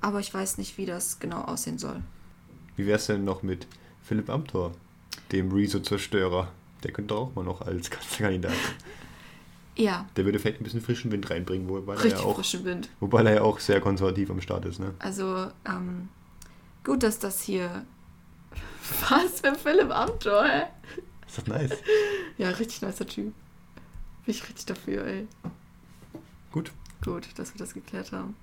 aber 0.00 0.20
ich 0.20 0.32
weiß 0.32 0.58
nicht, 0.58 0.78
wie 0.78 0.86
das 0.86 1.18
genau 1.18 1.42
aussehen 1.42 1.78
soll. 1.78 2.02
Wie 2.76 2.86
wär's 2.86 3.06
denn 3.06 3.24
noch 3.24 3.42
mit 3.42 3.66
Philipp 4.02 4.30
Amthor, 4.30 4.72
dem 5.30 5.52
Rezo-Zerstörer? 5.52 6.48
Der 6.82 6.92
könnte 6.92 7.14
auch 7.14 7.34
mal 7.34 7.44
noch 7.44 7.60
als 7.60 7.90
Kanzlerkandidat. 7.90 8.52
Ja, 9.76 10.06
Der 10.16 10.24
würde 10.26 10.38
vielleicht 10.38 10.60
ein 10.60 10.64
bisschen 10.64 10.82
frischen 10.82 11.10
Wind 11.12 11.30
reinbringen, 11.30 11.68
wobei 11.68 11.94
er, 11.94 12.06
ja 12.06 12.18
auch, 12.18 12.34
frischen 12.36 12.64
Wind. 12.64 12.90
wobei 13.00 13.22
er 13.22 13.34
ja 13.36 13.42
auch 13.42 13.58
sehr 13.58 13.80
konservativ 13.80 14.30
am 14.30 14.40
Start 14.42 14.66
ist. 14.66 14.78
Ne? 14.80 14.92
Also, 14.98 15.50
ähm, 15.66 16.08
gut, 16.84 17.02
dass 17.02 17.18
das 17.18 17.40
hier. 17.42 17.84
Was 19.08 19.40
für 19.40 19.54
Philipp 19.54 19.90
Amthor, 19.90 20.44
hä? 20.44 20.62
Ist 21.26 21.38
das 21.38 21.46
nice? 21.46 21.70
Ja, 22.38 22.48
richtig 22.50 22.82
nicer 22.82 23.06
Typ. 23.06 23.26
Bin 24.24 24.34
ich 24.34 24.42
richtig 24.42 24.66
dafür, 24.66 25.04
ey. 25.06 25.26
Gut. 26.50 26.72
Gut, 27.04 27.28
dass 27.36 27.54
wir 27.54 27.58
das 27.58 27.74
geklärt 27.74 28.12
haben. 28.12 28.34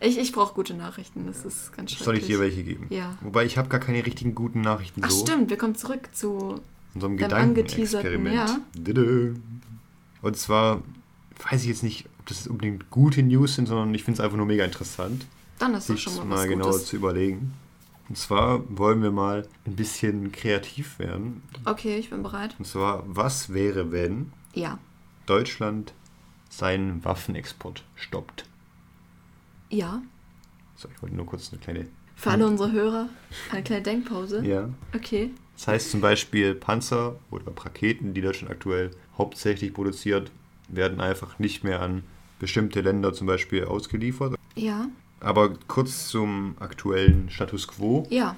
Ich, 0.00 0.18
ich 0.18 0.32
brauche 0.32 0.54
gute 0.54 0.74
Nachrichten, 0.74 1.26
das 1.26 1.44
ist 1.44 1.72
ganz 1.72 1.90
schrecklich. 1.92 2.04
Soll 2.04 2.16
ich 2.18 2.26
dir 2.26 2.38
welche 2.38 2.62
geben? 2.62 2.86
Ja. 2.90 3.16
Wobei 3.22 3.46
ich 3.46 3.56
habe 3.56 3.68
gar 3.68 3.80
keine 3.80 4.04
richtigen 4.04 4.34
guten 4.34 4.60
Nachrichten 4.60 5.00
Ach 5.04 5.10
so. 5.10 5.24
stimmt, 5.24 5.48
wir 5.50 5.56
kommen 5.56 5.74
zurück 5.74 6.10
zu. 6.12 6.60
Unserem 6.94 7.16
Gedankenexperiment. 7.16 8.60
Didde. 8.74 9.34
Und 10.22 10.36
zwar 10.36 10.82
weiß 11.50 11.62
ich 11.62 11.68
jetzt 11.68 11.82
nicht, 11.82 12.06
ob 12.18 12.26
das 12.26 12.46
unbedingt 12.46 12.90
gute 12.90 13.22
News 13.22 13.54
sind, 13.54 13.66
sondern 13.68 13.94
ich 13.94 14.04
finde 14.04 14.20
es 14.20 14.24
einfach 14.24 14.36
nur 14.36 14.46
mega 14.46 14.64
interessant, 14.64 15.26
Dann 15.58 15.74
ist 15.74 15.86
sich 15.86 16.00
schon 16.02 16.16
mal 16.16 16.24
mal 16.24 16.38
was 16.38 16.48
genauer 16.48 16.70
Gutes. 16.72 16.86
zu 16.86 16.96
überlegen. 16.96 17.52
Und 18.08 18.16
zwar 18.18 18.62
wollen 18.76 19.02
wir 19.02 19.10
mal 19.10 19.48
ein 19.66 19.76
bisschen 19.76 20.30
kreativ 20.30 20.98
werden. 20.98 21.42
Okay, 21.64 21.96
ich 21.98 22.10
bin 22.10 22.22
bereit. 22.22 22.54
Und 22.58 22.64
zwar, 22.66 23.02
was 23.06 23.52
wäre, 23.52 23.90
wenn 23.92 24.30
Ja. 24.54 24.78
Deutschland 25.26 25.92
seinen 26.48 27.04
Waffenexport 27.04 27.84
stoppt? 27.94 28.44
Ja. 29.70 30.02
So, 30.76 30.88
ich 30.94 31.02
wollte 31.02 31.16
nur 31.16 31.26
kurz 31.26 31.52
eine 31.52 31.60
kleine. 31.60 31.86
Für 32.14 32.30
alle 32.30 32.46
unsere 32.46 32.72
Hörer 32.72 33.08
eine 33.50 33.62
kleine 33.62 33.82
Denkpause. 33.82 34.44
Ja. 34.44 34.68
Okay. 34.94 35.30
Das 35.56 35.68
heißt 35.68 35.90
zum 35.90 36.00
Beispiel 36.00 36.54
Panzer 36.54 37.16
oder 37.30 37.44
Raketen, 37.46 38.14
die 38.14 38.20
Deutschland 38.20 38.50
aktuell 38.50 38.90
hauptsächlich 39.16 39.72
produziert, 39.72 40.30
werden 40.68 41.00
einfach 41.00 41.38
nicht 41.38 41.64
mehr 41.64 41.80
an 41.80 42.02
bestimmte 42.38 42.80
Länder 42.80 43.12
zum 43.12 43.26
Beispiel 43.26 43.64
ausgeliefert. 43.64 44.36
Ja. 44.54 44.88
Aber 45.20 45.54
kurz 45.66 46.08
zum 46.08 46.56
aktuellen 46.60 47.30
Status 47.30 47.68
quo. 47.68 48.06
Ja. 48.10 48.36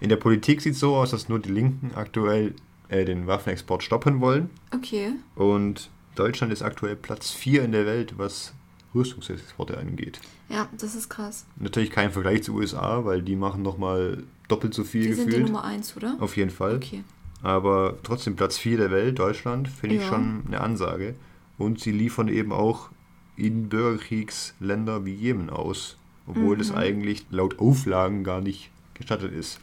In 0.00 0.08
der 0.08 0.16
Politik 0.16 0.60
sieht 0.62 0.74
es 0.74 0.80
so 0.80 0.96
aus, 0.96 1.10
dass 1.10 1.28
nur 1.28 1.40
die 1.40 1.50
Linken 1.50 1.92
aktuell 1.94 2.54
äh, 2.88 3.04
den 3.04 3.26
Waffenexport 3.26 3.82
stoppen 3.82 4.20
wollen. 4.20 4.50
Okay. 4.74 5.12
Und 5.34 5.90
Deutschland 6.14 6.52
ist 6.52 6.62
aktuell 6.62 6.96
Platz 6.96 7.30
4 7.30 7.64
in 7.64 7.72
der 7.72 7.86
Welt, 7.86 8.14
was 8.18 8.52
Rüstungsexporte 8.94 9.78
angeht. 9.78 10.20
Ja, 10.48 10.68
das 10.78 10.94
ist 10.94 11.08
krass. 11.08 11.46
Natürlich 11.56 11.90
kein 11.90 12.10
Vergleich 12.10 12.42
zu 12.42 12.54
USA, 12.54 13.04
weil 13.04 13.22
die 13.22 13.36
machen 13.36 13.62
nochmal 13.62 14.24
doppelt 14.48 14.74
so 14.74 14.82
viel 14.84 15.06
Die 15.06 15.12
sind 15.12 15.26
die 15.26 15.30
gefühlt. 15.30 15.46
Nummer 15.46 15.64
eins, 15.64 15.96
oder? 15.96 16.16
Auf 16.18 16.36
jeden 16.36 16.50
Fall. 16.50 16.76
Okay. 16.76 17.04
Aber 17.42 17.96
trotzdem 18.02 18.36
Platz 18.36 18.58
4 18.58 18.76
der 18.78 18.90
Welt, 18.90 19.18
Deutschland, 19.18 19.68
finde 19.68 19.96
ich 19.96 20.02
Ja. 20.02 20.08
schon 20.08 20.42
eine 20.46 20.60
Ansage. 20.60 21.14
Und 21.56 21.80
sie 21.80 21.92
liefern 21.92 22.28
eben 22.28 22.52
auch 22.52 22.90
in 23.36 23.68
Bürgerkriegsländer 23.68 25.04
wie 25.04 25.14
Jemen 25.14 25.50
aus, 25.50 25.96
obwohl 26.26 26.56
das 26.56 26.70
Mhm. 26.70 26.76
eigentlich 26.78 27.26
laut 27.30 27.58
Auflagen 27.58 28.24
gar 28.24 28.40
nicht 28.40 28.70
gestattet 28.94 29.32
ist. 29.32 29.60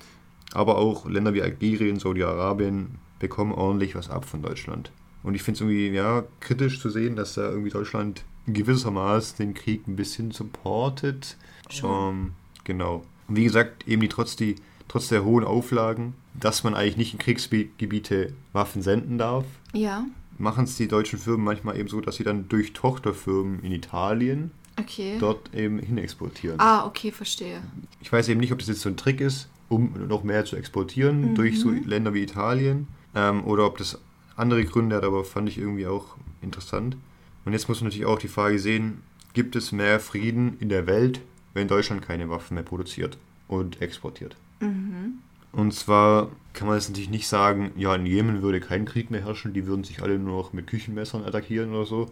Aber 0.54 0.78
auch 0.78 1.08
Länder 1.08 1.34
wie 1.34 1.42
Algerien, 1.42 2.00
Saudi-Arabien 2.00 2.96
bekommen 3.20 3.52
ordentlich 3.52 3.94
was 3.96 4.10
ab 4.10 4.26
von 4.26 4.42
Deutschland. 4.42 4.92
Und 5.24 5.36
ich 5.36 5.44
finde 5.44 5.58
es 5.58 5.62
irgendwie 5.62 5.90
ja, 5.96 6.24
kritisch 6.40 6.80
zu 6.82 6.90
sehen, 6.90 7.16
dass 7.16 7.34
da 7.34 7.50
irgendwie 7.50 7.70
Deutschland 7.72 8.24
gewissermaßen 8.48 9.38
den 9.38 9.54
Krieg 9.54 9.88
ein 9.88 9.96
bisschen 9.96 10.32
supportet. 10.32 11.38
Schon. 11.70 12.10
Ähm, 12.16 12.32
genau. 12.64 13.04
Und 13.28 13.36
wie 13.36 13.44
gesagt, 13.44 13.88
eben 13.88 14.02
die 14.02 14.08
trotz, 14.10 14.36
die 14.36 14.56
trotz 14.88 15.10
der 15.10 15.24
hohen 15.26 15.44
Auflagen, 15.44 16.14
dass 16.34 16.64
man 16.64 16.74
eigentlich 16.76 16.98
nicht 16.98 17.14
in 17.14 17.20
Kriegsgebiete 17.20 18.34
Waffen 18.54 18.82
senden 18.82 19.18
darf, 19.18 19.46
Ja. 19.74 20.06
machen 20.38 20.64
es 20.64 20.78
die 20.78 20.88
deutschen 20.88 21.20
Firmen 21.20 21.44
manchmal 21.44 21.78
eben 21.78 21.90
so, 21.90 22.00
dass 22.00 22.16
sie 22.16 22.24
dann 22.24 22.48
durch 22.48 22.74
Tochterfirmen 22.74 23.62
in 23.64 23.72
Italien 23.72 24.52
Okay. 24.80 25.18
dort 25.20 25.54
eben 25.56 25.80
hin 25.80 25.98
exportieren. 25.98 26.60
Ah, 26.60 26.86
okay, 26.86 27.12
verstehe. 27.12 27.62
Ich 28.00 28.12
weiß 28.14 28.30
eben 28.30 28.40
nicht, 28.40 28.52
ob 28.54 28.60
das 28.60 28.68
jetzt 28.68 28.82
so 28.82 28.90
ein 28.90 28.96
Trick 28.98 29.20
ist, 29.20 29.50
um 29.70 29.92
noch 30.08 30.24
mehr 30.24 30.46
zu 30.46 30.56
exportieren 30.56 31.32
Mhm. 31.32 31.36
durch 31.36 31.60
so 31.60 31.72
Länder 31.72 32.14
wie 32.14 32.22
Italien 32.24 32.88
ähm, 33.16 33.44
oder 33.46 33.66
ob 33.66 33.78
das 33.80 34.00
andere 34.38 34.64
Gründe 34.64 34.96
hat, 34.96 35.04
aber 35.04 35.26
fand 35.26 35.50
ich 35.50 35.58
irgendwie 35.58 35.88
auch 35.88 36.16
interessant. 36.42 36.96
Und 37.44 37.54
jetzt 37.54 37.68
muss 37.68 37.82
man 37.82 37.90
natürlich 37.90 38.06
auch 38.06 38.20
die 38.20 38.28
Frage 38.28 38.60
sehen, 38.60 39.02
gibt 39.34 39.56
es 39.56 39.72
mehr 39.72 40.00
Frieden 40.00 40.58
in 40.60 40.70
der 40.70 40.88
Welt, 40.88 41.22
wenn 41.54 41.68
Deutschland 41.68 42.02
keine 42.02 42.30
Waffen 42.30 42.56
mehr 42.56 42.64
produziert 42.64 43.18
und 43.48 43.82
exportiert? 43.82 44.36
Mhm. 44.60 45.20
Und 45.52 45.74
zwar 45.74 46.30
kann 46.54 46.68
man 46.68 46.78
jetzt 46.78 46.90
natürlich 46.90 47.10
nicht 47.10 47.28
sagen, 47.28 47.72
ja, 47.76 47.96
in 47.96 48.06
Jemen 48.06 48.42
würde 48.42 48.60
kein 48.60 48.86
Krieg 48.86 49.12
mehr 49.12 49.24
herrschen, 49.26 49.54
die 49.54 49.66
würden 49.66 49.84
sich 49.84 50.02
alle 50.02 50.20
nur 50.20 50.38
noch 50.38 50.54
mit 50.54 50.68
Küchenmessern 50.68 51.24
attackieren 51.24 51.72
oder 51.72 51.86
so, 51.86 52.12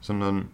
sondern 0.00 0.48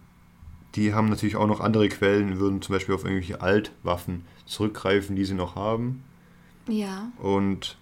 die 0.75 0.93
haben 0.93 1.09
natürlich 1.09 1.35
auch 1.35 1.47
noch 1.47 1.59
andere 1.59 1.87
Quellen, 1.89 2.39
würden 2.39 2.61
zum 2.61 2.75
Beispiel 2.75 2.95
auf 2.95 3.03
irgendwelche 3.03 3.41
Altwaffen 3.41 4.25
zurückgreifen, 4.45 5.15
die 5.15 5.25
sie 5.25 5.33
noch 5.33 5.55
haben. 5.55 6.03
Ja. 6.67 7.11
Und 7.19 7.77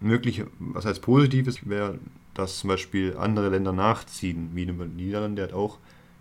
möglich, 0.00 0.44
was 0.58 0.86
als 0.86 1.00
Positives 1.00 1.68
wäre, 1.68 1.98
dass 2.34 2.58
zum 2.58 2.68
Beispiel 2.68 3.16
andere 3.16 3.48
Länder 3.50 3.72
nachziehen, 3.72 4.50
wie 4.54 4.66
die 4.66 4.72
Niederlande 4.72 5.42
hat 5.42 5.52
auch 5.52 5.78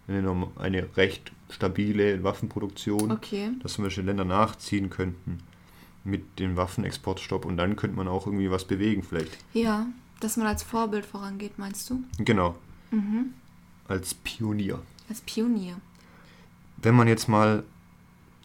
eine, 0.07 0.47
eine 0.57 0.87
recht 0.97 1.31
stabile 1.49 2.23
Waffenproduktion 2.23 3.11
Okay. 3.11 3.51
dass 3.61 3.73
zum 3.73 3.83
Beispiel 3.85 4.03
Länder 4.05 4.25
nachziehen 4.25 4.89
könnten 4.89 5.39
mit 6.03 6.39
dem 6.39 6.55
Waffenexportstopp 6.57 7.45
und 7.45 7.57
dann 7.57 7.75
könnte 7.75 7.95
man 7.95 8.07
auch 8.07 8.25
irgendwie 8.25 8.49
was 8.51 8.65
bewegen 8.65 9.03
vielleicht. 9.03 9.37
Ja. 9.53 9.87
Dass 10.19 10.37
man 10.37 10.45
als 10.47 10.61
Vorbild 10.63 11.05
vorangeht, 11.05 11.57
meinst 11.57 11.89
du? 11.89 12.03
Genau, 12.19 12.55
Mhm. 12.91 13.33
als 13.87 14.13
Pionier. 14.13 14.79
Als 15.09 15.21
Pionier. 15.21 15.77
Wenn 16.77 16.95
man 16.95 17.07
jetzt 17.07 17.27
mal 17.27 17.63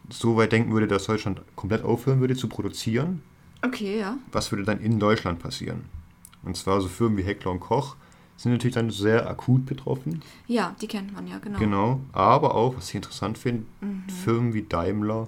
so 0.09 0.37
weit 0.37 0.51
denken 0.53 0.71
würde, 0.73 0.87
dass 0.87 1.05
Deutschland 1.05 1.41
komplett 1.55 1.83
aufhören 1.83 2.19
würde 2.19 2.35
zu 2.35 2.47
produzieren, 2.47 3.21
Okay, 3.63 3.99
ja. 3.99 4.17
was 4.31 4.51
würde 4.51 4.63
dann 4.63 4.79
in 4.79 4.99
Deutschland 4.99 5.39
passieren? 5.39 5.81
Und 6.47 6.55
zwar 6.55 6.79
so 6.79 6.87
Firmen 6.87 7.17
wie 7.17 7.23
Heckler 7.23 7.51
und 7.51 7.59
Koch 7.59 7.97
sind 8.37 8.53
natürlich 8.53 8.75
dann 8.75 8.89
sehr 8.89 9.29
akut 9.29 9.65
betroffen. 9.65 10.21
Ja, 10.47 10.73
die 10.81 10.87
kennt 10.87 11.13
man 11.13 11.27
ja, 11.27 11.39
genau. 11.39 11.59
Genau. 11.59 11.99
Aber 12.13 12.55
auch, 12.55 12.77
was 12.77 12.87
ich 12.89 12.95
interessant 12.95 13.37
finde, 13.37 13.65
Mhm. 13.81 14.03
Firmen 14.09 14.53
wie 14.53 14.61
Daimler, 14.61 15.27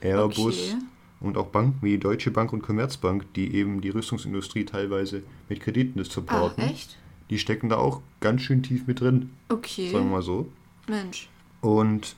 Airbus 0.00 0.72
Okay. 0.72 0.78
und 1.20 1.36
auch 1.36 1.48
Banken 1.48 1.78
wie 1.82 1.98
Deutsche 1.98 2.30
Bank 2.30 2.52
und 2.54 2.62
Commerzbank, 2.62 3.30
die 3.34 3.54
eben 3.54 3.82
die 3.82 3.90
Rüstungsindustrie 3.90 4.64
teilweise 4.64 5.22
mit 5.50 5.60
Krediten 5.60 6.00
Ah, 6.00 6.04
supporten, 6.04 6.64
echt? 6.64 6.96
die 7.28 7.38
stecken 7.38 7.68
da 7.68 7.76
auch 7.76 8.00
ganz 8.20 8.40
schön 8.40 8.62
tief 8.62 8.86
mit 8.86 9.00
drin, 9.00 9.30
Okay. 9.50 9.90
sagen 9.90 10.06
wir 10.06 10.12
mal 10.12 10.22
so. 10.22 10.48
Mensch. 10.88 11.28
Und 11.60 12.16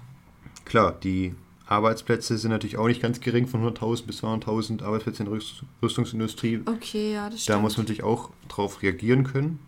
klar, 0.65 0.93
die 0.93 1.35
Arbeitsplätze 1.67 2.39
sind 2.39 2.51
natürlich 2.53 2.77
auch 2.79 2.87
nicht 2.87 3.03
ganz 3.03 3.21
gering, 3.21 3.47
von 3.47 3.63
100.000 3.63 4.07
bis 4.07 4.23
200.000 4.23 4.83
Arbeitsplätze 4.83 5.23
in 5.25 5.29
der 5.31 5.39
Rüst- 5.39 5.63
Rüstungsindustrie. 5.83 6.61
Okay, 6.67 7.13
ja, 7.15 7.25
das 7.29 7.41
Da 7.45 7.53
stimmt. 7.55 7.63
muss 7.63 7.77
man 7.77 7.85
natürlich 7.85 8.05
auch 8.05 8.31
drauf 8.49 8.83
reagieren 8.83 9.25
können. 9.25 9.59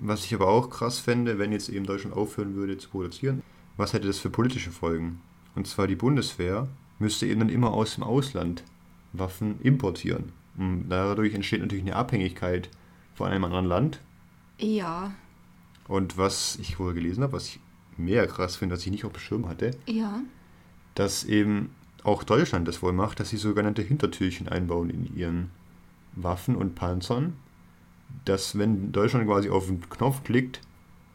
Was 0.00 0.24
ich 0.24 0.34
aber 0.34 0.48
auch 0.48 0.70
krass 0.70 0.98
fände, 1.00 1.38
wenn 1.38 1.50
jetzt 1.52 1.68
eben 1.68 1.86
Deutschland 1.86 2.14
aufhören 2.16 2.54
würde 2.54 2.78
zu 2.78 2.88
produzieren, 2.90 3.42
was 3.76 3.92
hätte 3.92 4.06
das 4.06 4.18
für 4.18 4.30
politische 4.30 4.70
Folgen? 4.70 5.20
Und 5.56 5.66
zwar 5.66 5.86
die 5.86 5.96
Bundeswehr 5.96 6.68
müsste 6.98 7.26
eben 7.26 7.40
dann 7.40 7.48
immer 7.48 7.72
aus 7.72 7.94
dem 7.94 8.04
Ausland 8.04 8.62
Waffen 9.12 9.60
importieren. 9.62 10.30
Und 10.56 10.88
dadurch 10.90 11.34
entsteht 11.34 11.60
natürlich 11.60 11.82
eine 11.84 11.96
Abhängigkeit 11.96 12.68
von 13.14 13.28
einem 13.30 13.44
anderen 13.44 13.64
Land. 13.66 14.00
Ja, 14.58 15.12
Und 15.88 16.18
was 16.18 16.56
ich 16.60 16.78
wohl 16.78 16.92
gelesen 16.94 17.22
habe, 17.24 17.32
was 17.32 17.46
ich 17.48 17.60
mehr 17.96 18.26
krass 18.28 18.56
finde, 18.56 18.74
was 18.76 18.84
ich 18.84 18.92
nicht 18.92 19.04
auf 19.04 19.12
dem 19.12 19.20
Schirm 19.20 19.48
hatte, 19.48 19.72
ja. 19.86 20.20
Dass 20.94 21.24
eben 21.24 21.70
auch 22.04 22.22
Deutschland 22.24 22.66
das 22.66 22.82
wohl 22.82 22.92
macht, 22.92 23.20
dass 23.20 23.28
sie 23.30 23.36
sogenannte 23.36 23.82
Hintertürchen 23.82 24.48
einbauen 24.48 24.90
in 24.90 25.16
ihren 25.16 25.50
Waffen 26.14 26.56
und 26.56 26.74
Panzern, 26.74 27.34
dass 28.24 28.58
wenn 28.58 28.92
Deutschland 28.92 29.26
quasi 29.26 29.50
auf 29.50 29.66
den 29.66 29.88
Knopf 29.88 30.24
klickt, 30.24 30.60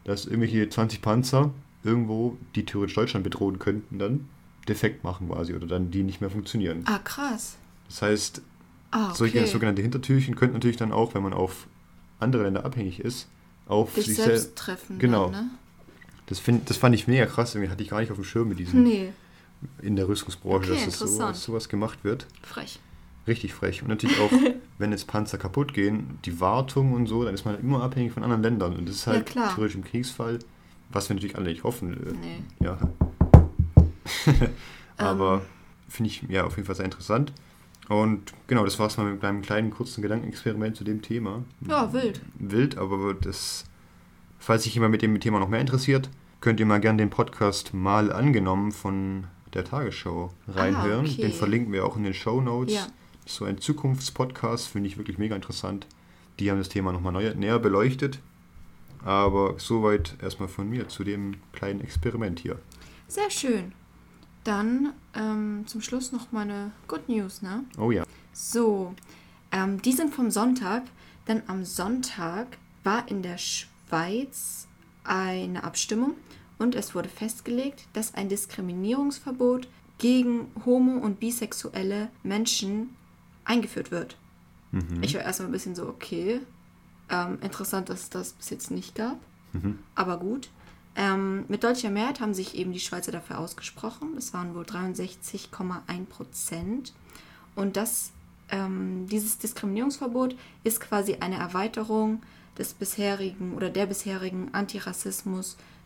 dass 0.04 0.24
irgendwelche 0.26 0.68
20 0.68 1.02
Panzer 1.02 1.50
irgendwo, 1.84 2.36
die 2.54 2.64
theoretisch 2.64 2.94
Deutschland 2.94 3.24
bedrohen 3.24 3.58
könnten, 3.58 3.98
dann 3.98 4.28
defekt 4.68 5.04
machen 5.04 5.28
quasi 5.28 5.54
oder 5.54 5.66
dann 5.66 5.90
die 5.90 6.02
nicht 6.02 6.20
mehr 6.20 6.30
funktionieren. 6.30 6.82
Ah, 6.86 6.98
krass. 6.98 7.56
Das 7.88 8.02
heißt, 8.02 8.42
Ah, 8.92 9.06
okay. 9.08 9.16
solche 9.16 9.46
sogenannte 9.48 9.82
Hintertürchen 9.82 10.36
könnten 10.36 10.54
natürlich 10.54 10.76
dann 10.76 10.92
auch, 10.92 11.14
wenn 11.14 11.22
man 11.22 11.32
auf 11.32 11.66
andere 12.20 12.44
Länder 12.44 12.64
abhängig 12.64 13.00
ist, 13.00 13.28
auf 13.66 13.94
sich 13.94 14.06
selbst 14.06 14.24
selbst. 14.24 14.56
treffen. 14.56 14.98
Genau. 14.98 15.30
Dann, 15.30 15.46
ne? 15.46 15.50
Das, 16.26 16.38
find, 16.38 16.70
das 16.70 16.76
fand 16.76 16.94
ich 16.94 17.06
mega 17.06 17.26
krass, 17.26 17.54
irgendwie 17.54 17.70
hatte 17.70 17.82
ich 17.82 17.90
gar 17.90 18.00
nicht 18.00 18.10
auf 18.10 18.16
dem 18.16 18.24
Schirm 18.24 18.48
mit 18.48 18.58
diesem 18.58 18.82
Nee, 18.84 19.12
in 19.82 19.96
der 19.96 20.08
Rüstungsbranche, 20.08 20.72
Okay, 20.72 20.84
dass 20.84 20.98
sowas, 20.98 21.42
sowas 21.42 21.68
gemacht 21.68 22.04
wird. 22.04 22.26
frech. 22.42 22.78
Richtig 23.26 23.54
frech. 23.54 23.82
Und 23.82 23.88
natürlich 23.88 24.20
auch, 24.20 24.30
wenn 24.78 24.92
jetzt 24.92 25.06
Panzer 25.08 25.36
kaputt 25.38 25.74
gehen, 25.74 26.18
die 26.24 26.40
Wartung 26.40 26.92
und 26.92 27.06
so, 27.06 27.24
dann 27.24 27.34
ist 27.34 27.44
man 27.44 27.58
immer 27.58 27.82
abhängig 27.82 28.12
von 28.12 28.22
anderen 28.22 28.42
Ländern. 28.42 28.76
Und 28.76 28.88
das 28.88 28.96
ist 28.96 29.06
Ja, 29.06 29.14
halt 29.14 29.26
klar. 29.26 29.52
theoretisch 29.54 29.74
im 29.76 29.84
Kriegsfall, 29.84 30.38
was 30.90 31.08
wir 31.08 31.14
natürlich 31.14 31.36
alle 31.36 31.48
nicht 31.50 31.64
hoffen. 31.64 31.92
äh, 31.94 32.12
Nee. 32.12 32.42
Ja. 32.60 32.78
Aber 34.96 35.34
Ähm. 35.34 35.40
finde 35.88 36.10
ich 36.10 36.22
ja 36.28 36.44
auf 36.44 36.56
jeden 36.56 36.66
Fall 36.66 36.76
sehr 36.76 36.84
interessant. 36.84 37.32
Und 37.88 38.32
genau, 38.48 38.64
das 38.64 38.78
war 38.78 38.86
es 38.88 38.96
mal 38.96 39.10
mit 39.10 39.22
meinem 39.22 39.42
kleinen 39.42 39.70
kurzen 39.70 40.02
Gedankenexperiment 40.02 40.76
zu 40.76 40.82
dem 40.84 41.02
Thema. 41.02 41.44
Ja, 41.68 41.92
wild. 41.92 42.20
Wild, 42.38 42.78
aber 42.78 43.14
das, 43.14 43.64
falls 44.38 44.64
sich 44.64 44.74
jemand 44.74 44.90
mit 44.92 45.02
dem 45.02 45.18
Thema 45.20 45.38
noch 45.38 45.48
mehr 45.48 45.60
interessiert, 45.60 46.10
könnt 46.40 46.58
ihr 46.58 46.66
mal 46.66 46.80
gerne 46.80 46.98
den 46.98 47.10
Podcast 47.10 47.74
mal 47.74 48.10
angenommen 48.12 48.72
von 48.72 49.24
der 49.54 49.64
Tagesschau 49.64 50.32
reinhören. 50.48 51.06
Ah, 51.06 51.10
okay. 51.10 51.22
Den 51.22 51.32
verlinken 51.32 51.72
wir 51.72 51.84
auch 51.84 51.96
in 51.96 52.04
den 52.04 52.14
Show 52.14 52.40
Notes. 52.40 52.74
Ja. 52.74 52.86
So 53.26 53.44
ein 53.44 53.58
Zukunftspodcast 53.58 54.68
finde 54.68 54.88
ich 54.88 54.98
wirklich 54.98 55.18
mega 55.18 55.34
interessant. 55.34 55.86
Die 56.38 56.50
haben 56.50 56.58
das 56.58 56.68
Thema 56.68 56.92
nochmal 56.92 57.12
neu, 57.12 57.34
näher 57.34 57.58
beleuchtet. 57.58 58.20
Aber 59.04 59.54
soweit 59.58 60.16
erstmal 60.22 60.48
von 60.48 60.68
mir 60.68 60.88
zu 60.88 61.04
dem 61.04 61.36
kleinen 61.52 61.80
Experiment 61.80 62.40
hier. 62.40 62.58
Sehr 63.08 63.30
schön. 63.30 63.72
Dann 64.44 64.92
ähm, 65.14 65.64
zum 65.66 65.80
Schluss 65.80 66.12
noch 66.12 66.32
meine 66.32 66.72
Good 66.88 67.08
News, 67.08 67.42
ne? 67.42 67.64
Oh 67.78 67.90
ja. 67.90 68.04
So, 68.32 68.94
ähm, 69.50 69.80
die 69.82 69.92
sind 69.92 70.14
vom 70.14 70.30
Sonntag, 70.30 70.82
denn 71.26 71.42
am 71.46 71.64
Sonntag 71.64 72.58
war 72.84 73.08
in 73.08 73.22
der 73.22 73.38
Schweiz 73.38 74.68
eine 75.04 75.64
Abstimmung 75.64 76.14
und 76.58 76.74
es 76.74 76.94
wurde 76.94 77.08
festgelegt, 77.08 77.86
dass 77.92 78.14
ein 78.14 78.28
Diskriminierungsverbot 78.28 79.68
gegen 79.98 80.50
homo- 80.64 80.98
und 80.98 81.20
bisexuelle 81.20 82.08
Menschen 82.22 82.90
eingeführt 83.44 83.90
wird. 83.90 84.16
Mhm. 84.72 85.02
Ich 85.02 85.14
war 85.14 85.22
erstmal 85.22 85.48
ein 85.48 85.52
bisschen 85.52 85.74
so, 85.74 85.86
okay, 85.88 86.40
ähm, 87.08 87.38
interessant, 87.40 87.88
dass 87.88 88.02
es 88.04 88.10
das 88.10 88.32
bis 88.32 88.50
jetzt 88.50 88.70
nicht 88.70 88.94
gab, 88.94 89.18
Mhm. 89.52 89.78
aber 89.94 90.18
gut. 90.18 90.50
Ähm, 90.96 91.44
mit 91.48 91.62
deutlicher 91.62 91.90
Mehrheit 91.90 92.20
haben 92.20 92.34
sich 92.34 92.54
eben 92.56 92.72
die 92.72 92.80
Schweizer 92.80 93.12
dafür 93.12 93.38
ausgesprochen. 93.38 94.14
Das 94.14 94.32
waren 94.32 94.54
wohl 94.54 94.64
63,1 94.64 96.06
Prozent. 96.06 96.94
Und 97.54 97.76
das, 97.76 98.12
ähm, 98.50 99.06
dieses 99.06 99.38
Diskriminierungsverbot 99.38 100.36
ist 100.64 100.80
quasi 100.80 101.16
eine 101.20 101.36
Erweiterung 101.36 102.22
des 102.58 102.72
bisherigen 102.72 103.54
oder 103.54 103.68
der 103.68 103.86
bisherigen 103.86 104.54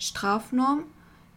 Antirassismus-Strafnorm, 0.01 0.85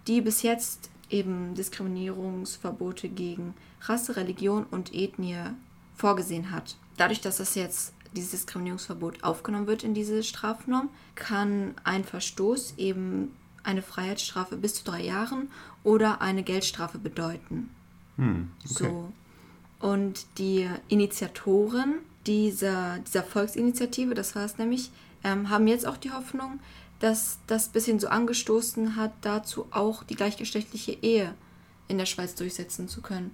die 0.08 0.22
bis 0.22 0.42
jetzt 0.42 0.90
eben 1.10 1.54
Diskriminierungsverbote 1.56 3.10
gegen 3.10 3.54
Rasse, 3.82 4.16
Religion 4.16 4.66
und 4.72 4.94
Ethnie 4.94 5.52
vorgesehen 5.96 6.52
hat. 6.52 6.78
Dadurch, 6.98 7.22
dass 7.22 7.38
das 7.38 7.56
jetzt 7.56 7.94
dieses 8.16 8.32
Diskriminierungsverbot 8.32 9.24
aufgenommen 9.24 9.68
wird 9.68 9.84
in 9.84 9.94
diese 9.94 10.24
Strafnorm, 10.24 10.90
kann 11.16 11.76
ein 11.84 12.04
Verstoß 12.04 12.76
eben 12.78 13.34
eine 13.64 13.82
Freiheitsstrafe 13.82 14.58
bis 14.58 14.76
zu 14.76 14.84
drei 14.84 15.04
Jahren 15.04 15.50
oder 15.84 16.22
eine 16.22 16.44
Geldstrafe 16.44 16.98
bedeuten. 16.98 17.70
Hm, 18.18 18.52
okay. 18.64 18.84
So. 18.84 19.14
Und 19.80 20.26
die 20.38 20.70
Initiatoren 20.88 22.00
dieser, 22.26 23.00
dieser 23.00 23.24
Volksinitiative, 23.24 24.14
das 24.14 24.36
war 24.36 24.46
es 24.46 24.58
nämlich, 24.58 24.92
ähm, 25.24 25.50
haben 25.50 25.68
jetzt 25.68 25.88
auch 25.88 25.98
die 25.98 26.12
Hoffnung, 26.12 26.60
dass 27.04 27.40
das 27.48 27.68
bisschen 27.68 28.00
so 28.00 28.08
angestoßen 28.08 28.96
hat, 28.96 29.12
dazu 29.20 29.68
auch 29.72 30.04
die 30.04 30.16
gleichgeschlechtliche 30.16 30.94
Ehe 31.02 31.34
in 31.90 31.98
der 31.98 32.06
Schweiz 32.06 32.34
durchsetzen 32.34 32.88
zu 32.88 33.02
können. 33.02 33.32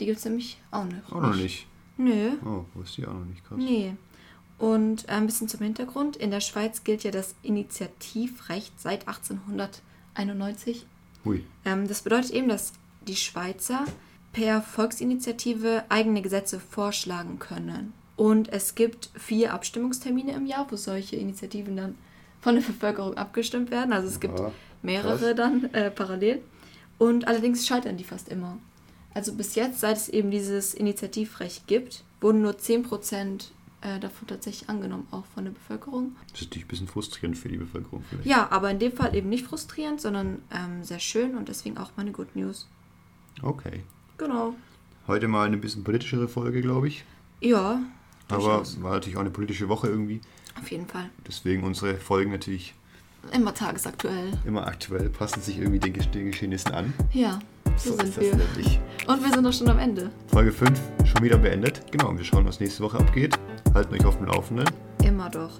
Die 0.00 0.06
gibt 0.06 0.16
es 0.16 0.24
nämlich 0.24 0.58
auch 0.70 0.86
noch. 0.86 1.12
Auch 1.12 1.20
noch 1.20 1.36
nicht. 1.36 1.66
Nö. 1.98 2.30
Oh, 2.42 2.64
wusste 2.72 3.02
ich 3.02 3.06
auch 3.06 3.12
noch 3.12 3.26
nicht. 3.26 3.44
Krass. 3.44 3.58
Nee. 3.58 3.94
Und 4.58 5.06
äh, 5.10 5.12
ein 5.12 5.26
bisschen 5.26 5.46
zum 5.46 5.60
Hintergrund. 5.60 6.16
In 6.16 6.30
der 6.30 6.40
Schweiz 6.40 6.84
gilt 6.84 7.04
ja 7.04 7.10
das 7.10 7.34
Initiativrecht 7.42 8.80
seit 8.80 9.06
1891. 9.06 10.86
Hui. 11.26 11.44
Ähm, 11.66 11.86
das 11.88 12.00
bedeutet 12.00 12.30
eben, 12.30 12.48
dass 12.48 12.72
die 13.06 13.16
Schweizer 13.16 13.84
per 14.32 14.62
Volksinitiative 14.62 15.84
eigene 15.90 16.22
Gesetze 16.22 16.60
vorschlagen 16.60 17.40
können. 17.40 17.92
Und 18.16 18.50
es 18.50 18.74
gibt 18.74 19.10
vier 19.14 19.52
Abstimmungstermine 19.52 20.32
im 20.32 20.46
Jahr, 20.46 20.66
wo 20.70 20.76
solche 20.76 21.16
Initiativen 21.16 21.76
dann 21.76 21.94
von 22.46 22.54
der 22.54 22.62
Bevölkerung 22.62 23.16
abgestimmt 23.16 23.72
werden. 23.72 23.92
Also 23.92 24.06
es 24.06 24.20
gibt 24.20 24.38
Aha, 24.38 24.52
mehrere 24.80 25.34
dann 25.34 25.64
äh, 25.74 25.90
parallel. 25.90 26.40
Und 26.96 27.26
allerdings 27.26 27.66
scheitern 27.66 27.96
die 27.96 28.04
fast 28.04 28.28
immer. 28.28 28.56
Also 29.14 29.32
bis 29.32 29.56
jetzt, 29.56 29.80
seit 29.80 29.96
es 29.96 30.08
eben 30.08 30.30
dieses 30.30 30.72
Initiativrecht 30.72 31.66
gibt, 31.66 32.04
wurden 32.20 32.42
nur 32.42 32.52
10% 32.52 33.46
äh, 33.80 33.98
davon 33.98 34.28
tatsächlich 34.28 34.68
angenommen, 34.68 35.08
auch 35.10 35.24
von 35.34 35.42
der 35.42 35.50
Bevölkerung. 35.50 36.14
Das 36.30 36.42
ist 36.42 36.46
natürlich 36.46 36.66
ein 36.66 36.68
bisschen 36.68 36.86
frustrierend 36.86 37.36
für 37.36 37.48
die 37.48 37.56
Bevölkerung 37.56 38.04
vielleicht. 38.08 38.28
Ja, 38.28 38.46
aber 38.52 38.70
in 38.70 38.78
dem 38.78 38.92
Fall 38.92 39.16
eben 39.16 39.28
nicht 39.28 39.44
frustrierend, 39.44 40.00
sondern 40.00 40.40
ähm, 40.52 40.84
sehr 40.84 41.00
schön 41.00 41.34
und 41.36 41.48
deswegen 41.48 41.78
auch 41.78 41.90
meine 41.96 42.12
Good 42.12 42.36
News. 42.36 42.68
Okay. 43.42 43.82
Genau. 44.18 44.54
Heute 45.08 45.26
mal 45.26 45.48
eine 45.48 45.56
bisschen 45.56 45.82
politischere 45.82 46.28
Folge, 46.28 46.62
glaube 46.62 46.86
ich. 46.86 47.04
Ja, 47.40 47.80
Aber 48.28 48.62
war 48.82 48.92
natürlich 48.92 49.16
auch 49.16 49.22
eine 49.22 49.30
politische 49.30 49.68
Woche 49.68 49.88
irgendwie. 49.88 50.20
Auf 50.60 50.70
jeden 50.70 50.86
Fall. 50.86 51.10
Deswegen 51.26 51.62
unsere 51.64 51.96
Folgen 51.96 52.30
natürlich 52.32 52.74
Immer 53.32 53.52
tagesaktuell. 53.52 54.32
immer 54.44 54.66
aktuell, 54.66 55.08
passen 55.10 55.40
sich 55.42 55.58
irgendwie 55.58 55.80
den, 55.80 55.92
Gesch- 55.94 56.10
den 56.10 56.30
Geschehnissen 56.30 56.72
an. 56.72 56.92
Ja, 57.12 57.40
so, 57.76 57.90
ist 57.94 58.14
sind 58.14 58.20
wir. 58.20 58.36
nämlich. 58.36 58.78
Und 59.06 59.22
wir 59.22 59.32
sind 59.32 59.42
doch 59.44 59.52
schon 59.52 59.68
am 59.68 59.78
Ende. 59.80 60.10
Folge 60.28 60.52
5 60.52 60.80
schon 61.04 61.22
wieder 61.24 61.36
beendet. 61.36 61.82
Genau, 61.90 62.08
und 62.10 62.18
wir 62.18 62.24
schauen, 62.24 62.46
was 62.46 62.60
nächste 62.60 62.82
Woche 62.84 62.98
abgeht. 62.98 63.36
Halten 63.74 63.94
euch 63.94 64.04
auf 64.04 64.16
dem 64.16 64.26
Laufenden. 64.26 64.66
Immer 65.04 65.28
doch. 65.28 65.58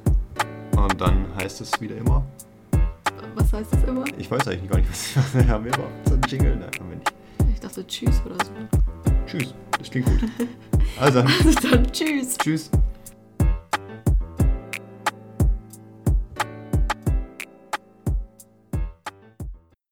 Und 0.77 1.01
dann 1.01 1.27
heißt 1.37 1.61
es 1.61 1.81
wieder 1.81 1.97
immer, 1.97 2.25
Was 3.35 3.53
heißt 3.53 3.73
das 3.73 3.83
immer? 3.85 4.05
ich 4.17 4.31
weiß 4.31 4.47
eigentlich 4.49 4.71
gar 4.71 4.79
nicht, 4.79 4.89
was, 4.91 5.17
was 5.35 5.47
haben 5.47 5.65
wir 5.65 5.75
aber. 5.75 5.89
So 6.07 6.15
ein 6.15 6.21
Jingle, 6.29 6.57
nein, 6.57 6.71
haben 6.79 6.89
wir 6.91 6.97
nicht. 6.97 7.13
Ich 7.53 7.61
dachte 7.61 7.85
Tschüss 7.87 8.23
oder 8.25 8.37
so. 8.45 8.53
Tschüss, 9.27 9.55
das 9.79 9.91
klingt 9.91 10.07
gut. 10.07 10.21
Also, 11.01 11.21
Also 11.45 11.69
dann 11.69 11.91
Tschüss. 11.93 12.39
tschüss. 12.39 12.71